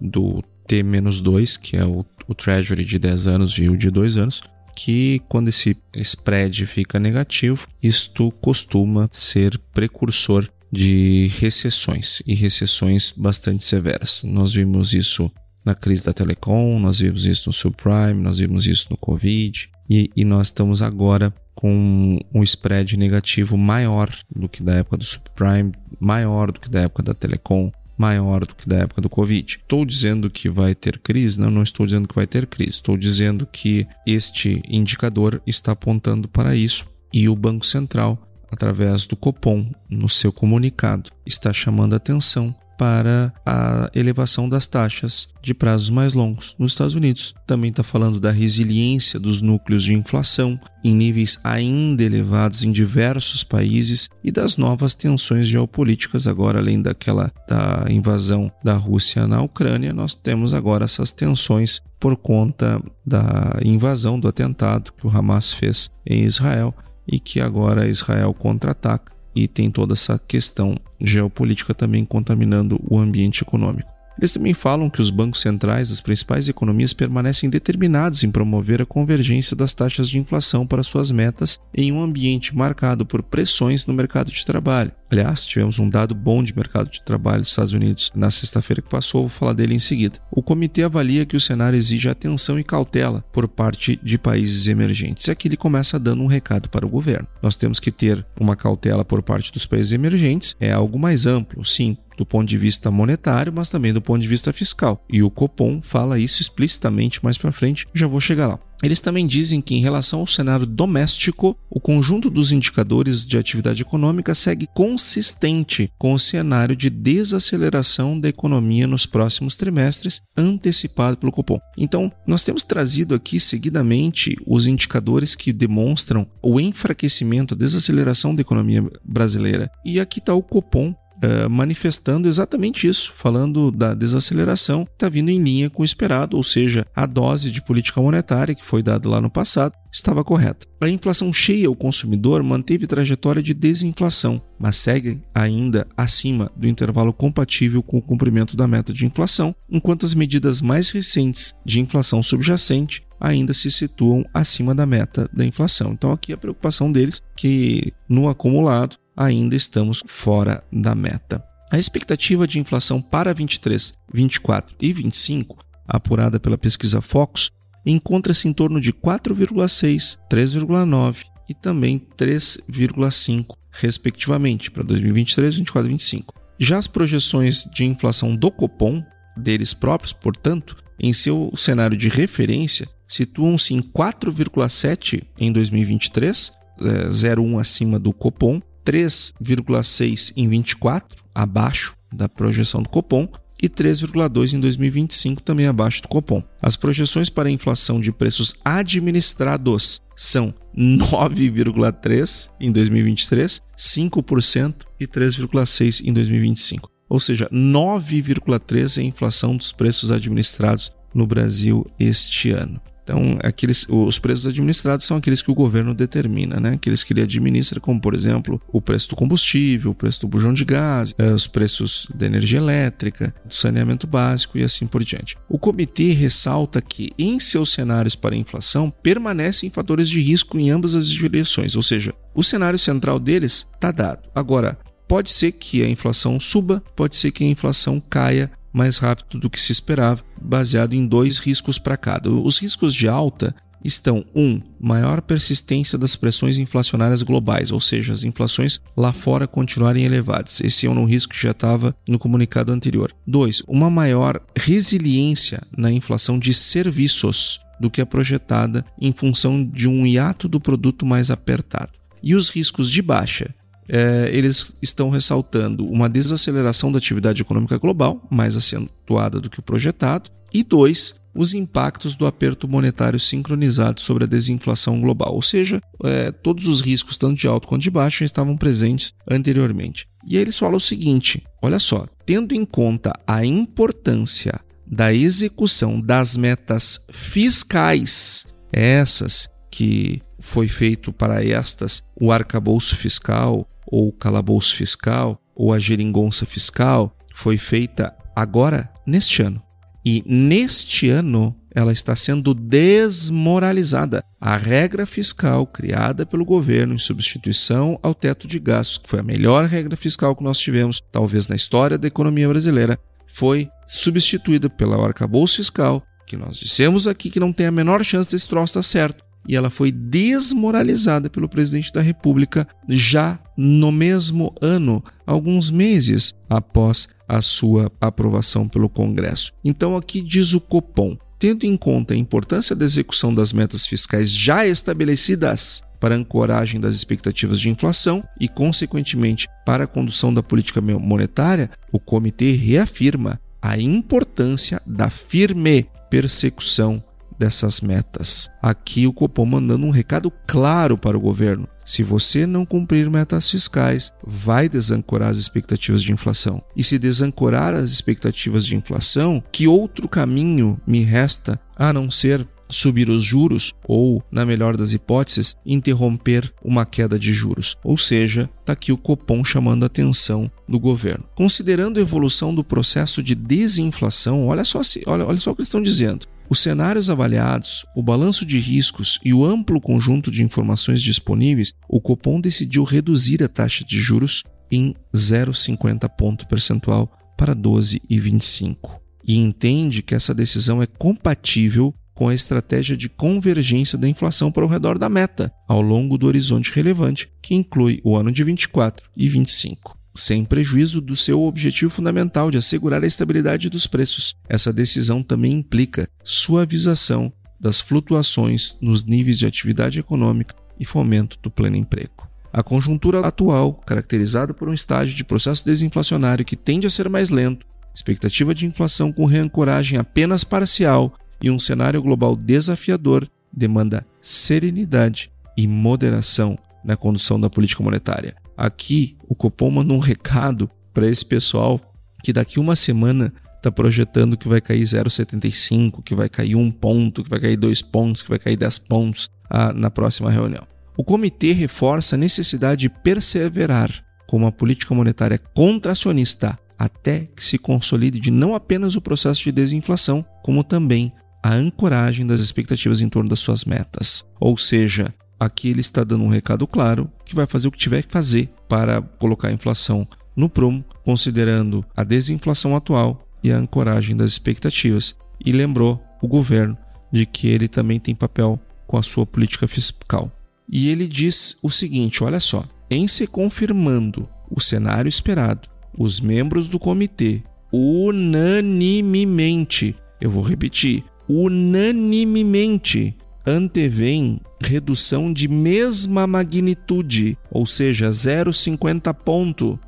do 0.00 0.42
T-2, 0.66 1.58
que 1.60 1.76
é 1.76 1.84
o, 1.84 2.04
o 2.26 2.34
Treasury 2.34 2.84
de 2.84 2.98
10 2.98 3.26
anos 3.28 3.52
e 3.58 3.68
o 3.68 3.76
de 3.76 3.90
2 3.90 4.16
anos, 4.16 4.42
que 4.74 5.20
quando 5.28 5.48
esse 5.48 5.76
spread 5.96 6.66
fica 6.66 6.98
negativo, 6.98 7.66
isto 7.82 8.30
costuma 8.40 9.08
ser 9.12 9.58
precursor 9.72 10.48
de 10.70 11.30
recessões 11.38 12.22
e 12.26 12.34
recessões 12.34 13.12
bastante 13.16 13.64
severas. 13.64 14.22
Nós 14.24 14.54
vimos 14.54 14.94
isso 14.94 15.30
na 15.64 15.74
crise 15.74 16.04
da 16.04 16.12
telecom, 16.12 16.78
nós 16.78 16.98
vimos 17.00 17.26
isso 17.26 17.48
no 17.48 17.52
subprime, 17.52 18.22
nós 18.22 18.38
vimos 18.38 18.66
isso 18.66 18.86
no 18.90 18.96
Covid 18.96 19.70
e, 19.88 20.10
e 20.16 20.24
nós 20.24 20.48
estamos 20.48 20.80
agora 20.80 21.32
com 21.54 22.18
um 22.34 22.42
spread 22.42 22.96
negativo 22.96 23.56
maior 23.56 24.10
do 24.34 24.48
que 24.48 24.62
da 24.62 24.74
época 24.74 24.96
do 24.96 25.04
subprime, 25.04 25.72
maior 26.00 26.50
do 26.50 26.58
que 26.58 26.68
da 26.68 26.80
época 26.80 27.02
da 27.02 27.14
telecom, 27.14 27.70
maior 28.02 28.44
do 28.44 28.54
que 28.56 28.68
da 28.68 28.78
época 28.78 29.00
do 29.00 29.08
Covid. 29.08 29.58
Estou 29.62 29.84
dizendo 29.84 30.28
que 30.28 30.48
vai 30.48 30.74
ter 30.74 30.98
crise? 30.98 31.40
Não, 31.40 31.50
não 31.50 31.62
estou 31.62 31.86
dizendo 31.86 32.08
que 32.08 32.14
vai 32.14 32.26
ter 32.26 32.46
crise. 32.46 32.72
Estou 32.72 32.96
dizendo 32.96 33.46
que 33.46 33.86
este 34.04 34.60
indicador 34.68 35.40
está 35.46 35.70
apontando 35.70 36.26
para 36.26 36.56
isso 36.56 36.84
e 37.12 37.28
o 37.28 37.36
Banco 37.36 37.64
Central, 37.64 38.18
através 38.52 39.06
do 39.06 39.16
Copom, 39.16 39.66
no 39.90 40.08
seu 40.08 40.30
comunicado, 40.30 41.10
está 41.26 41.52
chamando 41.52 41.94
atenção 41.94 42.54
para 42.82 43.32
a 43.46 43.88
elevação 43.94 44.48
das 44.48 44.66
taxas 44.66 45.28
de 45.40 45.54
prazos 45.54 45.88
mais 45.88 46.14
longos 46.14 46.56
nos 46.58 46.72
Estados 46.72 46.94
Unidos. 46.94 47.32
Também 47.46 47.70
está 47.70 47.82
falando 47.82 48.18
da 48.18 48.32
resiliência 48.32 49.20
dos 49.20 49.40
núcleos 49.40 49.84
de 49.84 49.94
inflação 49.94 50.58
em 50.82 50.92
níveis 50.92 51.38
ainda 51.44 52.02
elevados 52.02 52.64
em 52.64 52.72
diversos 52.72 53.44
países 53.44 54.08
e 54.24 54.32
das 54.32 54.56
novas 54.56 54.94
tensões 54.94 55.46
geopolíticas. 55.46 56.26
Agora 56.26 56.58
além 56.58 56.82
daquela 56.82 57.30
da 57.48 57.86
invasão 57.88 58.50
da 58.64 58.74
Rússia 58.74 59.26
na 59.28 59.40
Ucrânia, 59.40 59.92
nós 59.92 60.12
temos 60.12 60.52
agora 60.52 60.84
essas 60.84 61.12
tensões 61.12 61.80
por 62.00 62.16
conta 62.16 62.82
da 63.06 63.58
invasão 63.64 64.18
do 64.18 64.26
atentado 64.26 64.92
que 64.92 65.06
o 65.06 65.10
Hamas 65.10 65.52
fez 65.52 65.88
em 66.04 66.24
Israel 66.24 66.74
e 67.06 67.18
que 67.18 67.40
agora 67.40 67.88
Israel 67.88 68.32
contra-ataca 68.34 69.12
e 69.34 69.48
tem 69.48 69.70
toda 69.70 69.94
essa 69.94 70.18
questão 70.18 70.76
geopolítica 71.00 71.74
também 71.74 72.04
contaminando 72.04 72.80
o 72.88 72.98
ambiente 72.98 73.42
econômico. 73.42 73.90
Eles 74.18 74.32
também 74.32 74.52
falam 74.52 74.90
que 74.90 75.00
os 75.00 75.10
bancos 75.10 75.40
centrais 75.40 75.88
das 75.88 76.00
principais 76.00 76.48
economias 76.48 76.92
permanecem 76.92 77.48
determinados 77.48 78.22
em 78.22 78.30
promover 78.30 78.82
a 78.82 78.86
convergência 78.86 79.56
das 79.56 79.72
taxas 79.74 80.08
de 80.08 80.18
inflação 80.18 80.66
para 80.66 80.82
suas 80.82 81.10
metas 81.10 81.58
em 81.74 81.90
um 81.90 82.02
ambiente 82.02 82.54
marcado 82.54 83.06
por 83.06 83.22
pressões 83.22 83.86
no 83.86 83.94
mercado 83.94 84.30
de 84.30 84.44
trabalho. 84.44 84.92
Aliás, 85.12 85.44
tivemos 85.44 85.78
um 85.78 85.90
dado 85.90 86.14
bom 86.14 86.42
de 86.42 86.56
mercado 86.56 86.88
de 86.88 87.02
trabalho 87.02 87.42
dos 87.42 87.50
Estados 87.50 87.74
Unidos 87.74 88.10
na 88.14 88.30
sexta-feira 88.30 88.80
que 88.80 88.88
passou, 88.88 89.20
vou 89.20 89.28
falar 89.28 89.52
dele 89.52 89.74
em 89.74 89.78
seguida. 89.78 90.18
O 90.30 90.42
comitê 90.42 90.84
avalia 90.84 91.26
que 91.26 91.36
o 91.36 91.40
cenário 91.40 91.76
exige 91.76 92.08
atenção 92.08 92.58
e 92.58 92.64
cautela 92.64 93.22
por 93.30 93.46
parte 93.46 94.00
de 94.02 94.16
países 94.16 94.68
emergentes. 94.68 95.28
Aqui 95.28 95.48
ele 95.48 95.56
começa 95.58 95.98
dando 95.98 96.22
um 96.22 96.26
recado 96.26 96.70
para 96.70 96.86
o 96.86 96.88
governo. 96.88 97.28
Nós 97.42 97.56
temos 97.56 97.78
que 97.78 97.92
ter 97.92 98.24
uma 98.40 98.56
cautela 98.56 99.04
por 99.04 99.22
parte 99.22 99.52
dos 99.52 99.66
países 99.66 99.92
emergentes, 99.92 100.56
é 100.58 100.72
algo 100.72 100.98
mais 100.98 101.26
amplo, 101.26 101.62
sim, 101.62 101.94
do 102.16 102.24
ponto 102.24 102.48
de 102.48 102.56
vista 102.56 102.90
monetário, 102.90 103.52
mas 103.52 103.68
também 103.68 103.92
do 103.92 104.00
ponto 104.00 104.22
de 104.22 104.28
vista 104.28 104.50
fiscal. 104.50 105.04
E 105.10 105.22
o 105.22 105.30
Copom 105.30 105.82
fala 105.82 106.18
isso 106.18 106.40
explicitamente 106.40 107.22
mais 107.22 107.36
para 107.36 107.52
frente, 107.52 107.86
já 107.94 108.06
vou 108.06 108.20
chegar 108.20 108.46
lá. 108.46 108.58
Eles 108.82 109.00
também 109.00 109.26
dizem 109.26 109.60
que, 109.60 109.74
em 109.74 109.80
relação 109.80 110.20
ao 110.20 110.26
cenário 110.26 110.66
doméstico, 110.66 111.56
o 111.70 111.80
conjunto 111.80 112.28
dos 112.28 112.50
indicadores 112.50 113.24
de 113.24 113.38
atividade 113.38 113.82
econômica 113.82 114.34
segue 114.34 114.66
consistente 114.74 115.90
com 115.98 116.14
o 116.14 116.18
cenário 116.18 116.74
de 116.74 116.90
desaceleração 116.90 118.18
da 118.18 118.28
economia 118.28 118.86
nos 118.86 119.06
próximos 119.06 119.54
trimestres, 119.54 120.20
antecipado 120.36 121.16
pelo 121.16 121.30
Copom. 121.30 121.58
Então, 121.78 122.10
nós 122.26 122.42
temos 122.42 122.64
trazido 122.64 123.14
aqui 123.14 123.38
seguidamente 123.38 124.36
os 124.46 124.66
indicadores 124.66 125.34
que 125.34 125.52
demonstram 125.52 126.26
o 126.42 126.58
enfraquecimento, 126.58 127.54
a 127.54 127.56
desaceleração 127.56 128.34
da 128.34 128.40
economia 128.40 128.84
brasileira. 129.04 129.70
E 129.84 130.00
aqui 130.00 130.18
está 130.18 130.34
o 130.34 130.42
Copom 130.42 130.94
uh, 131.22 131.48
manifestando 131.48 132.28
exatamente 132.28 132.86
isso, 132.86 133.12
falando 133.14 133.70
da 133.70 133.94
desaceleração, 133.94 134.82
está 134.82 135.08
vindo 135.08 135.30
em 135.30 135.42
linha 135.42 135.70
com 135.70 135.82
o 135.82 135.84
esperado, 135.84 136.36
ou 136.36 136.44
seja, 136.44 136.86
a 136.94 137.06
dose 137.06 137.50
de 137.50 137.62
política 137.62 138.00
monetária 138.00 138.54
que 138.54 138.64
foi 138.64 138.82
dada 138.82 139.08
lá 139.08 139.20
no 139.20 139.30
passado 139.30 139.74
estava 139.92 140.24
correta. 140.24 140.66
A 140.80 140.88
inflação 140.88 141.32
cheia 141.32 141.68
ao 141.68 141.76
consumidor 141.76 142.42
manteve 142.42 142.86
trajetória 142.86 143.42
de 143.42 143.52
desinflação, 143.52 144.40
mas 144.58 144.76
segue 144.76 145.22
ainda 145.34 145.86
acima 145.96 146.50
do 146.56 146.66
intervalo 146.66 147.12
compatível 147.12 147.82
com 147.82 147.98
o 147.98 148.02
cumprimento 148.02 148.56
da 148.56 148.66
meta 148.66 148.92
de 148.92 149.04
inflação, 149.04 149.54
enquanto 149.70 150.06
as 150.06 150.14
medidas 150.14 150.62
mais 150.62 150.90
recentes 150.90 151.54
de 151.64 151.78
inflação 151.80 152.22
subjacente 152.22 153.04
ainda 153.20 153.54
se 153.54 153.70
situam 153.70 154.24
acima 154.34 154.74
da 154.74 154.84
meta 154.84 155.30
da 155.32 155.44
inflação. 155.44 155.92
Então 155.92 156.10
aqui 156.10 156.32
a 156.32 156.36
preocupação 156.36 156.90
deles 156.90 157.20
que 157.36 157.92
no 158.08 158.28
acumulado 158.28 158.96
ainda 159.16 159.56
estamos 159.56 160.02
fora 160.06 160.62
da 160.72 160.94
meta. 160.94 161.44
A 161.70 161.78
expectativa 161.78 162.46
de 162.46 162.58
inflação 162.58 163.00
para 163.00 163.32
23, 163.32 163.94
24 164.12 164.76
e 164.80 164.92
25, 164.92 165.58
apurada 165.88 166.38
pela 166.38 166.58
pesquisa 166.58 167.00
Focus, 167.00 167.50
encontra-se 167.84 168.46
em 168.48 168.52
torno 168.52 168.80
de 168.80 168.92
4,6, 168.92 170.18
3,9 170.30 171.24
e 171.48 171.54
também 171.54 171.98
3,5, 172.16 173.56
respectivamente, 173.70 174.70
para 174.70 174.82
2023, 174.82 175.56
24 175.56 175.88
e 175.88 175.92
25. 175.92 176.34
Já 176.58 176.78
as 176.78 176.86
projeções 176.86 177.64
de 177.72 177.84
inflação 177.84 178.36
do 178.36 178.50
Copom, 178.50 179.02
deles 179.36 179.74
próprios, 179.74 180.12
portanto, 180.12 180.76
em 181.00 181.12
seu 181.12 181.52
cenário 181.56 181.96
de 181.96 182.08
referência, 182.08 182.86
situam-se 183.08 183.74
em 183.74 183.80
4,7 183.80 185.24
em 185.38 185.50
2023, 185.50 186.52
0,1 186.80 187.60
acima 187.60 187.98
do 187.98 188.12
Copom, 188.12 188.60
3,6 188.84 190.32
em 190.36 190.48
24, 190.48 191.24
abaixo 191.34 191.94
da 192.12 192.28
projeção 192.28 192.82
do 192.82 192.88
Copom, 192.88 193.28
e 193.62 193.68
3,2 193.68 194.54
em 194.54 194.60
2025, 194.60 195.40
também 195.40 195.68
abaixo 195.68 196.02
do 196.02 196.08
Copom. 196.08 196.42
As 196.60 196.74
projeções 196.74 197.30
para 197.30 197.48
a 197.48 197.52
inflação 197.52 198.00
de 198.00 198.10
preços 198.10 198.54
administrados 198.64 200.00
são 200.16 200.52
9,3 200.76 202.50
em 202.60 202.72
2023, 202.72 203.60
5% 203.78 204.74
e 204.98 205.06
3,6 205.06 206.04
em 206.04 206.12
2025. 206.12 206.90
Ou 207.08 207.20
seja, 207.20 207.48
9,3 207.52 208.98
é 208.98 209.00
a 209.00 209.04
inflação 209.04 209.56
dos 209.56 209.70
preços 209.70 210.10
administrados 210.10 210.90
no 211.14 211.26
Brasil 211.26 211.86
este 212.00 212.50
ano. 212.50 212.80
Então, 213.02 213.38
aqueles, 213.42 213.86
os 213.88 214.18
preços 214.18 214.46
administrados 214.46 215.06
são 215.06 215.16
aqueles 215.16 215.42
que 215.42 215.50
o 215.50 215.54
governo 215.54 215.92
determina, 215.92 216.60
né? 216.60 216.74
Aqueles 216.74 217.02
que 217.02 217.12
ele 217.12 217.22
administra, 217.22 217.80
como 217.80 218.00
por 218.00 218.14
exemplo 218.14 218.60
o 218.72 218.80
preço 218.80 219.10
do 219.10 219.16
combustível, 219.16 219.90
o 219.90 219.94
preço 219.94 220.20
do 220.20 220.28
bujão 220.28 220.52
de 220.52 220.64
gás, 220.64 221.12
eh, 221.18 221.32
os 221.32 221.46
preços 221.46 222.06
da 222.14 222.26
energia 222.26 222.58
elétrica, 222.58 223.34
do 223.44 223.54
saneamento 223.54 224.06
básico 224.06 224.56
e 224.56 224.62
assim 224.62 224.86
por 224.86 225.02
diante. 225.02 225.36
O 225.48 225.58
comitê 225.58 226.12
ressalta 226.12 226.80
que, 226.80 227.10
em 227.18 227.40
seus 227.40 227.72
cenários 227.72 228.14
para 228.14 228.36
inflação, 228.36 228.90
permanecem 228.90 229.70
fatores 229.70 230.08
de 230.08 230.20
risco 230.20 230.58
em 230.58 230.70
ambas 230.70 230.94
as 230.94 231.08
direções, 231.08 231.74
ou 231.74 231.82
seja, 231.82 232.14
o 232.34 232.42
cenário 232.42 232.78
central 232.78 233.18
deles 233.18 233.66
está 233.74 233.90
dado. 233.90 234.28
Agora, 234.34 234.78
pode 235.08 235.30
ser 235.30 235.52
que 235.52 235.82
a 235.82 235.88
inflação 235.88 236.40
suba, 236.40 236.82
pode 236.96 237.16
ser 237.16 237.32
que 237.32 237.44
a 237.44 237.48
inflação 237.48 238.00
caia 238.00 238.50
mais 238.72 238.98
rápido 238.98 239.38
do 239.38 239.50
que 239.50 239.60
se 239.60 239.72
esperava, 239.72 240.22
baseado 240.40 240.94
em 240.94 241.06
dois 241.06 241.38
riscos 241.38 241.78
para 241.78 241.96
cada. 241.96 242.30
Os 242.30 242.58
riscos 242.58 242.94
de 242.94 243.08
alta 243.08 243.54
estão: 243.84 244.24
um, 244.34 244.60
maior 244.80 245.20
persistência 245.20 245.98
das 245.98 246.16
pressões 246.16 246.58
inflacionárias 246.58 247.22
globais, 247.22 247.70
ou 247.70 247.80
seja, 247.80 248.12
as 248.12 248.24
inflações 248.24 248.80
lá 248.96 249.12
fora 249.12 249.46
continuarem 249.46 250.04
elevadas. 250.04 250.60
Esse 250.60 250.86
é 250.86 250.90
um 250.90 251.04
risco 251.04 251.34
que 251.34 251.42
já 251.42 251.50
estava 251.50 251.94
no 252.08 252.18
comunicado 252.18 252.72
anterior. 252.72 253.12
Dois, 253.26 253.62
uma 253.66 253.90
maior 253.90 254.40
resiliência 254.56 255.62
na 255.76 255.90
inflação 255.90 256.38
de 256.38 256.54
serviços 256.54 257.60
do 257.80 257.90
que 257.90 258.00
a 258.00 258.06
projetada 258.06 258.84
em 259.00 259.12
função 259.12 259.64
de 259.64 259.88
um 259.88 260.06
hiato 260.06 260.48
do 260.48 260.60
produto 260.60 261.04
mais 261.04 261.30
apertado. 261.30 261.92
E 262.22 262.36
os 262.36 262.48
riscos 262.48 262.88
de 262.88 263.02
baixa, 263.02 263.52
é, 263.92 264.30
eles 264.32 264.74
estão 264.80 265.10
ressaltando 265.10 265.84
uma 265.86 266.08
desaceleração 266.08 266.90
da 266.90 266.96
atividade 266.96 267.42
econômica 267.42 267.76
global, 267.76 268.26
mais 268.30 268.56
acentuada 268.56 269.38
do 269.38 269.50
que 269.50 269.60
o 269.60 269.62
projetado, 269.62 270.30
e 270.50 270.64
dois, 270.64 271.14
os 271.34 271.52
impactos 271.52 272.16
do 272.16 272.26
aperto 272.26 272.66
monetário 272.66 273.20
sincronizado 273.20 274.00
sobre 274.00 274.24
a 274.24 274.26
desinflação 274.26 274.98
global, 274.98 275.34
ou 275.34 275.42
seja, 275.42 275.78
é, 276.04 276.32
todos 276.32 276.66
os 276.66 276.80
riscos, 276.80 277.18
tanto 277.18 277.38
de 277.38 277.46
alto 277.46 277.68
quanto 277.68 277.82
de 277.82 277.90
baixo, 277.90 278.20
já 278.20 278.24
estavam 278.24 278.56
presentes 278.56 279.12
anteriormente. 279.30 280.06
E 280.26 280.36
aí 280.36 280.42
eles 280.42 280.58
falam 280.58 280.76
o 280.76 280.80
seguinte: 280.80 281.42
olha 281.62 281.78
só, 281.78 282.06
tendo 282.24 282.54
em 282.54 282.64
conta 282.64 283.12
a 283.26 283.44
importância 283.44 284.58
da 284.86 285.12
execução 285.12 286.00
das 286.00 286.36
metas 286.36 286.98
fiscais, 287.10 288.46
essas 288.72 289.48
que 289.70 290.20
foi 290.38 290.68
feito 290.68 291.12
para 291.12 291.42
estas 291.42 292.02
o 292.20 292.30
arcabouço 292.30 292.94
fiscal, 292.94 293.66
ou 293.92 294.08
o 294.08 294.12
calabouço 294.12 294.74
fiscal, 294.74 295.38
ou 295.54 295.70
a 295.70 295.78
geringonça 295.78 296.46
fiscal, 296.46 297.14
foi 297.34 297.58
feita 297.58 298.16
agora 298.34 298.90
neste 299.06 299.42
ano. 299.42 299.62
E 300.02 300.24
neste 300.26 301.10
ano 301.10 301.54
ela 301.74 301.92
está 301.92 302.16
sendo 302.16 302.54
desmoralizada. 302.54 304.24
A 304.40 304.56
regra 304.56 305.04
fiscal 305.04 305.66
criada 305.66 306.24
pelo 306.24 306.44
governo 306.44 306.94
em 306.94 306.98
substituição 306.98 307.98
ao 308.02 308.14
teto 308.14 308.48
de 308.48 308.58
gastos, 308.58 308.98
que 308.98 309.08
foi 309.08 309.20
a 309.20 309.22
melhor 309.22 309.66
regra 309.66 309.96
fiscal 309.96 310.34
que 310.34 310.42
nós 310.42 310.58
tivemos, 310.58 311.02
talvez 311.12 311.48
na 311.48 311.56
história 311.56 311.98
da 311.98 312.08
economia 312.08 312.48
brasileira, 312.48 312.98
foi 313.26 313.68
substituída 313.86 314.68
pela 314.70 315.02
arcabouço 315.02 315.56
fiscal, 315.56 316.02
que 316.26 316.36
nós 316.36 316.58
dissemos 316.58 317.06
aqui 317.06 317.30
que 317.30 317.40
não 317.40 317.52
tem 317.52 317.66
a 317.66 317.72
menor 317.72 318.02
chance 318.04 318.30
desse 318.30 318.48
troço 318.48 318.78
estar 318.78 318.82
certo. 318.82 319.22
E 319.48 319.56
ela 319.56 319.70
foi 319.70 319.90
desmoralizada 319.90 321.28
pelo 321.28 321.48
presidente 321.48 321.92
da 321.92 322.00
República 322.00 322.66
já 322.88 323.38
no 323.56 323.90
mesmo 323.90 324.54
ano, 324.60 325.02
alguns 325.26 325.70
meses 325.70 326.34
após 326.48 327.08
a 327.28 327.42
sua 327.42 327.90
aprovação 328.00 328.68
pelo 328.68 328.88
Congresso. 328.88 329.52
Então 329.64 329.96
aqui 329.96 330.20
diz 330.20 330.52
o 330.52 330.60
Copom: 330.60 331.16
tendo 331.38 331.64
em 331.64 331.76
conta 331.76 332.14
a 332.14 332.16
importância 332.16 332.76
da 332.76 332.84
execução 332.84 333.34
das 333.34 333.52
metas 333.52 333.86
fiscais 333.86 334.30
já 334.30 334.66
estabelecidas 334.66 335.82
para 335.98 336.14
a 336.14 336.18
ancoragem 336.18 336.80
das 336.80 336.96
expectativas 336.96 337.60
de 337.60 337.68
inflação 337.68 338.24
e, 338.40 338.48
consequentemente, 338.48 339.46
para 339.64 339.84
a 339.84 339.86
condução 339.86 340.34
da 340.34 340.42
política 340.42 340.80
monetária, 340.80 341.70
o 341.92 341.98
comitê 342.00 342.52
reafirma 342.52 343.40
a 343.62 343.78
importância 343.78 344.82
da 344.84 345.08
firme 345.08 345.86
persecução 346.10 347.02
dessas 347.38 347.80
metas. 347.80 348.48
Aqui 348.60 349.06
o 349.06 349.12
Copom 349.12 349.44
mandando 349.44 349.86
um 349.86 349.90
recado 349.90 350.32
claro 350.46 350.96
para 350.96 351.16
o 351.16 351.20
governo. 351.20 351.68
Se 351.84 352.02
você 352.02 352.46
não 352.46 352.64
cumprir 352.64 353.10
metas 353.10 353.50
fiscais, 353.50 354.12
vai 354.24 354.68
desancorar 354.68 355.30
as 355.30 355.36
expectativas 355.36 356.02
de 356.02 356.12
inflação. 356.12 356.62
E 356.76 356.84
se 356.84 356.98
desancorar 356.98 357.74
as 357.74 357.90
expectativas 357.90 358.64
de 358.64 358.76
inflação, 358.76 359.42
que 359.50 359.66
outro 359.66 360.08
caminho 360.08 360.80
me 360.86 361.02
resta 361.02 361.60
a 361.76 361.92
não 361.92 362.10
ser 362.10 362.46
subir 362.72 363.08
os 363.08 363.22
juros 363.22 363.72
ou, 363.86 364.22
na 364.30 364.44
melhor 364.44 364.76
das 364.76 364.92
hipóteses, 364.92 365.54
interromper 365.64 366.52
uma 366.64 366.84
queda 366.84 367.18
de 367.18 367.32
juros. 367.32 367.76
Ou 367.84 367.98
seja, 367.98 368.48
está 368.60 368.72
aqui 368.72 368.90
o 368.90 368.96
Copom 368.96 369.44
chamando 369.44 369.84
a 369.84 369.86
atenção 369.86 370.50
do 370.66 370.80
governo. 370.80 371.24
Considerando 371.34 371.98
a 371.98 372.02
evolução 372.02 372.54
do 372.54 372.64
processo 372.64 373.22
de 373.22 373.34
desinflação, 373.34 374.46
olha 374.46 374.64
só, 374.64 374.80
olha, 375.06 375.26
olha 375.26 375.38
só 375.38 375.50
o 375.50 375.54
que 375.54 375.60
eles 375.60 375.68
estão 375.68 375.82
dizendo. 375.82 376.26
Os 376.52 376.60
cenários 376.60 377.08
avaliados, 377.08 377.86
o 377.96 378.02
balanço 378.02 378.44
de 378.44 378.60
riscos 378.60 379.18
e 379.24 379.32
o 379.32 379.42
amplo 379.42 379.80
conjunto 379.80 380.30
de 380.30 380.42
informações 380.42 381.00
disponíveis, 381.00 381.72
o 381.88 381.98
Copom 381.98 382.38
decidiu 382.42 382.84
reduzir 382.84 383.42
a 383.42 383.48
taxa 383.48 383.82
de 383.82 383.98
juros 383.98 384.42
em 384.70 384.94
0,50 385.14 386.06
ponto 386.10 386.46
percentual 386.46 387.10
para 387.38 387.56
12,25 387.56 389.00
e 389.26 389.38
entende 389.38 390.02
que 390.02 390.14
essa 390.14 390.34
decisão 390.34 390.82
é 390.82 390.86
compatível 390.86 391.94
com 392.14 392.28
a 392.28 392.34
estratégia 392.34 392.98
de 392.98 393.08
convergência 393.08 393.96
da 393.96 394.06
inflação 394.06 394.52
para 394.52 394.66
o 394.66 394.68
redor 394.68 394.98
da 394.98 395.08
meta, 395.08 395.50
ao 395.66 395.80
longo 395.80 396.18
do 396.18 396.26
horizonte 396.26 396.70
relevante, 396.70 397.30
que 397.40 397.54
inclui 397.54 397.98
o 398.04 398.14
ano 398.14 398.30
de 398.30 398.44
24 398.44 399.08
e 399.16 399.26
25 399.26 400.01
sem 400.14 400.44
prejuízo 400.44 401.00
do 401.00 401.16
seu 401.16 401.42
objetivo 401.42 401.90
fundamental 401.90 402.50
de 402.50 402.58
assegurar 402.58 403.02
a 403.02 403.06
estabilidade 403.06 403.68
dos 403.70 403.86
preços. 403.86 404.34
Essa 404.48 404.72
decisão 404.72 405.22
também 405.22 405.52
implica 405.52 406.08
suavização 406.22 407.32
das 407.60 407.80
flutuações 407.80 408.76
nos 408.80 409.04
níveis 409.04 409.38
de 409.38 409.46
atividade 409.46 409.98
econômica 409.98 410.54
e 410.78 410.84
fomento 410.84 411.38
do 411.42 411.50
pleno 411.50 411.76
emprego. 411.76 412.28
A 412.52 412.62
conjuntura 412.62 413.20
atual, 413.20 413.74
caracterizada 413.74 414.52
por 414.52 414.68
um 414.68 414.74
estágio 414.74 415.14
de 415.14 415.24
processo 415.24 415.64
desinflacionário 415.64 416.44
que 416.44 416.56
tende 416.56 416.86
a 416.86 416.90
ser 416.90 417.08
mais 417.08 417.30
lento, 417.30 417.66
expectativa 417.94 418.54
de 418.54 418.66
inflação 418.66 419.12
com 419.12 419.24
reancoragem 419.24 419.98
apenas 419.98 420.44
parcial 420.44 421.14
e 421.42 421.50
um 421.50 421.58
cenário 421.58 422.02
global 422.02 422.36
desafiador 422.36 423.28
demanda 423.52 424.06
serenidade 424.20 425.30
e 425.56 425.66
moderação 425.66 426.58
na 426.84 426.96
condução 426.96 427.38
da 427.38 427.50
política 427.50 427.82
monetária. 427.82 428.34
Aqui, 428.56 429.16
o 429.28 429.34
Copom 429.34 429.70
manda 429.70 429.92
um 429.92 429.98
recado 429.98 430.70
para 430.92 431.08
esse 431.08 431.24
pessoal 431.24 431.80
que 432.22 432.32
daqui 432.32 432.60
uma 432.60 432.76
semana 432.76 433.32
está 433.56 433.70
projetando 433.70 434.36
que 434.36 434.48
vai 434.48 434.60
cair 434.60 434.82
0,75, 434.82 436.02
que 436.02 436.14
vai 436.14 436.28
cair 436.28 436.56
um 436.56 436.70
ponto, 436.70 437.22
que 437.22 437.30
vai 437.30 437.40
cair 437.40 437.56
dois 437.56 437.80
pontos, 437.80 438.22
que 438.22 438.28
vai 438.28 438.38
cair 438.38 438.56
10 438.56 438.78
pontos 438.80 439.30
ah, 439.48 439.72
na 439.72 439.90
próxima 439.90 440.30
reunião. 440.30 440.66
O 440.96 441.04
comitê 441.04 441.52
reforça 441.52 442.16
a 442.16 442.18
necessidade 442.18 442.82
de 442.82 442.88
perseverar 442.88 443.90
com 444.26 444.36
uma 444.36 444.52
política 444.52 444.94
monetária 444.94 445.38
contracionista 445.38 446.58
até 446.78 447.28
que 447.36 447.44
se 447.44 447.58
consolide 447.58 448.18
de 448.18 448.30
não 448.30 448.54
apenas 448.54 448.96
o 448.96 449.00
processo 449.00 449.44
de 449.44 449.52
desinflação, 449.52 450.24
como 450.42 450.64
também 450.64 451.12
a 451.42 451.54
ancoragem 451.54 452.26
das 452.26 452.40
expectativas 452.40 453.00
em 453.00 453.08
torno 453.08 453.28
das 453.28 453.38
suas 453.38 453.64
metas. 453.64 454.24
Ou 454.40 454.56
seja, 454.56 455.14
aqui 455.44 455.70
ele 455.70 455.80
está 455.80 456.04
dando 456.04 456.24
um 456.24 456.28
recado 456.28 456.66
claro 456.66 457.10
que 457.24 457.34
vai 457.34 457.46
fazer 457.46 457.68
o 457.68 457.70
que 457.70 457.78
tiver 457.78 458.02
que 458.02 458.12
fazer 458.12 458.50
para 458.68 459.00
colocar 459.02 459.48
a 459.48 459.52
inflação 459.52 460.06
no 460.36 460.48
prumo, 460.48 460.84
considerando 461.04 461.84
a 461.96 462.04
desinflação 462.04 462.76
atual 462.76 463.26
e 463.42 463.50
a 463.52 463.56
ancoragem 463.56 464.16
das 464.16 464.30
expectativas. 464.30 465.16
E 465.44 465.50
lembrou 465.52 466.00
o 466.22 466.28
governo 466.28 466.78
de 467.12 467.26
que 467.26 467.48
ele 467.48 467.66
também 467.68 467.98
tem 467.98 468.14
papel 468.14 468.60
com 468.86 468.96
a 468.96 469.02
sua 469.02 469.26
política 469.26 469.66
fiscal. 469.66 470.30
E 470.68 470.88
ele 470.88 471.08
diz 471.08 471.56
o 471.62 471.70
seguinte: 471.70 472.22
olha 472.22 472.38
só, 472.40 472.64
em 472.88 473.08
se 473.08 473.26
confirmando 473.26 474.28
o 474.50 474.60
cenário 474.60 475.08
esperado, 475.08 475.68
os 475.98 476.20
membros 476.20 476.68
do 476.68 476.78
comitê 476.78 477.42
unanimemente, 477.72 479.96
eu 480.20 480.30
vou 480.30 480.42
repetir, 480.42 481.02
unanimemente 481.28 483.16
antevém 483.46 484.40
redução 484.60 485.32
de 485.32 485.48
mesma 485.48 486.26
magnitude, 486.26 487.36
ou 487.50 487.66
seja, 487.66 488.10
0,50 488.10 489.12
ponto 489.14 489.78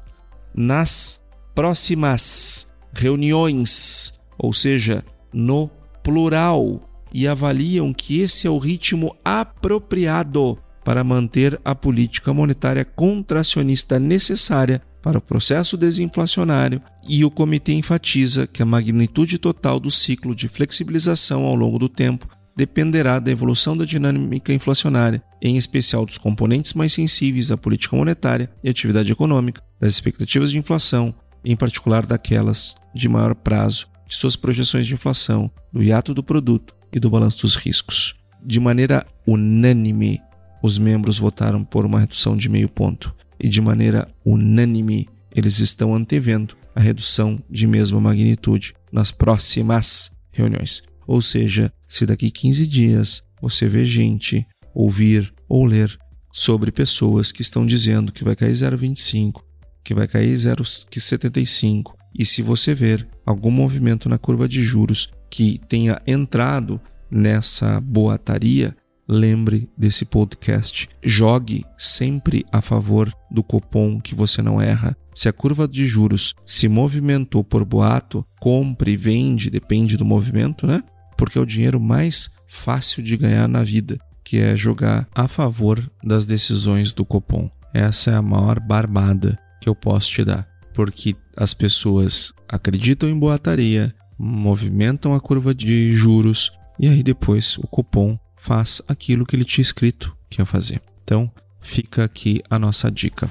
nas 0.55 1.21
próximas 1.55 2.67
reuniões, 2.93 4.15
ou 4.39 4.53
seja, 4.53 5.05
no 5.33 5.71
plural, 6.03 6.91
e 7.13 7.29
avaliam 7.29 7.93
que 7.93 8.21
esse 8.21 8.47
é 8.47 8.51
o 8.51 8.59
ritmo 8.59 9.17
apropriado 9.25 10.59
para 10.85 11.05
manter 11.05 11.59
a 11.65 11.75
política 11.75 12.33
monetária 12.33 12.85
contracionista 12.85 13.99
necessária 13.99 14.83
para 15.01 15.19
o 15.19 15.23
processo 15.23 15.77
desinflacionário 15.77 16.81
e 17.07 17.25
o 17.25 17.31
comitê 17.31 17.73
enfatiza 17.73 18.47
que 18.47 18.63
a 18.63 18.67
magnitude 18.67 19.39
total 19.39 19.79
do 19.79 19.91
ciclo 19.91 20.35
de 20.35 20.49
flexibilização 20.49 21.45
ao 21.45 21.55
longo 21.55 21.79
do 21.79 21.89
tempo 21.89 22.29
dependerá 22.57 23.19
da 23.19 23.31
evolução 23.31 23.77
da 23.77 23.85
dinâmica 23.85 24.53
inflacionária, 24.53 25.23
em 25.43 25.57
especial 25.57 26.07
dos 26.07 26.19
componentes 26.19 26.75
mais 26.75 26.93
sensíveis 26.93 27.51
à 27.51 27.57
política 27.57 27.97
monetária 27.97 28.51
e 28.63 28.69
atividade 28.69 29.11
econômica, 29.11 29.63
das 29.81 29.93
expectativas 29.93 30.51
de 30.51 30.59
inflação, 30.59 31.15
em 31.45 31.57
particular 31.57 32.07
daquelas 32.07 32.75
de 32.95 33.09
maior 33.09 33.35
prazo, 33.35 33.89
de 34.07 34.17
suas 34.17 34.37
projeções 34.37 34.87
de 34.87 34.95
inflação, 34.95 35.51
do 35.73 35.83
hiato 35.83 36.15
do 36.15 36.23
produto 36.23 36.75
e 36.93 37.01
do 37.01 37.11
balanço 37.11 37.43
dos 37.43 37.57
riscos. 37.57 38.15
De 38.45 38.61
maneira 38.61 39.05
unânime, 39.27 40.21
os 40.63 40.79
membros 40.79 41.19
votaram 41.19 41.65
por 41.65 41.85
uma 41.85 42.01
redução 42.01 42.37
de 42.37 42.49
meio 42.49 42.69
ponto 42.69 43.15
e 43.39 43.49
de 43.49 43.61
maneira 43.61 44.09
unânime 44.25 45.09
eles 45.35 45.59
estão 45.59 45.95
antevendo 45.95 46.57
a 46.75 46.81
redução 46.81 47.43
de 47.51 47.67
mesma 47.67 48.01
magnitude 48.01 48.75
nas 48.93 49.11
próximas 49.11 50.13
reuniões. 50.31 50.83
Ou 51.07 51.21
seja, 51.21 51.73
se 51.89 52.07
daqui 52.07 52.31
15 52.31 52.67
dias 52.67 53.23
você 53.41 53.69
vê 53.69 53.85
gente 53.85 54.47
ouvir 54.75 55.33
ou 55.49 55.65
ler 55.65 55.97
sobre 56.33 56.73
pessoas 56.73 57.31
que 57.31 57.43
estão 57.43 57.65
dizendo 57.65 58.11
que 58.11 58.25
vai 58.25 58.35
cair 58.35 58.53
0,25, 58.53 59.41
que 59.85 59.95
vai 59.95 60.09
cair 60.09 60.35
0,75, 60.35 61.93
e 62.17 62.25
se 62.25 62.43
você 62.43 62.75
ver 62.75 63.07
algum 63.25 63.51
movimento 63.51 64.09
na 64.09 64.19
curva 64.19 64.49
de 64.49 64.63
juros 64.63 65.09
que 65.31 65.61
tenha 65.69 66.01
entrado 66.07 66.81
nessa 67.11 67.81
boataria, 67.81 68.75
lembre 69.09 69.69
desse 69.77 70.05
podcast. 70.05 70.89
Jogue 71.03 71.65
sempre 71.77 72.45
a 72.53 72.61
favor 72.61 73.13
do 73.31 73.43
Copom 73.43 74.01
que 74.01 74.15
você 74.15 74.41
não 74.43 74.61
erra. 74.61 74.97
Se 75.15 75.29
a 75.29 75.33
curva 75.33 75.69
de 75.69 75.87
juros 75.87 76.35
se 76.45 76.69
movimentou 76.69 77.45
por 77.45 77.65
boato, 77.65 78.25
compre 78.41 78.93
e 78.93 78.97
vende, 78.97 79.51
depende 79.51 79.97
do 79.97 80.05
movimento, 80.05 80.67
né? 80.67 80.83
Porque 81.17 81.39
é 81.39 81.41
o 81.41 81.47
dinheiro 81.47 81.81
mais 81.81 82.31
fácil 82.49 83.03
de 83.03 83.17
ganhar 83.17 83.49
na 83.49 83.63
vida, 83.63 83.99
que 84.23 84.39
é 84.39 84.57
jogar 84.57 85.07
a 85.15 85.29
favor 85.29 85.89
das 86.03 86.27
decisões 86.27 86.93
do 86.93 87.05
Copom. 87.05 87.51
Essa 87.73 88.13
é 88.13 88.15
a 88.15 88.23
maior 88.23 88.61
barbada 88.61 89.39
que 89.61 89.69
eu 89.69 89.75
posso 89.75 90.11
te 90.11 90.25
dar, 90.25 90.47
porque 90.73 91.17
as 91.37 91.53
pessoas 91.53 92.33
acreditam 92.49 93.09
em 93.09 93.19
boataria, 93.19 93.95
movimentam 94.19 95.15
a 95.15 95.21
curva 95.21 95.55
de 95.55 95.93
juros 95.95 96.53
e 96.79 96.89
aí 96.89 97.03
depois 97.03 97.59
o 97.59 97.67
Copom 97.67 98.19
faz 98.37 98.83
aquilo 98.89 99.27
que 99.27 99.35
ele 99.35 99.45
tinha 99.45 99.63
escrito 99.63 100.17
que 100.29 100.41
ia 100.41 100.47
fazer. 100.47 100.81
Então, 101.03 101.31
fica 101.61 102.05
aqui 102.05 102.43
a 102.49 102.59
nossa 102.59 102.91
dica. 102.91 103.29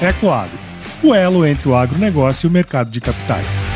Ecoagro, 0.00 0.58
o 1.02 1.14
elo 1.14 1.46
entre 1.46 1.68
o 1.68 1.74
agronegócio 1.74 2.46
e 2.46 2.48
o 2.48 2.52
mercado 2.52 2.90
de 2.90 3.00
capitais. 3.00 3.75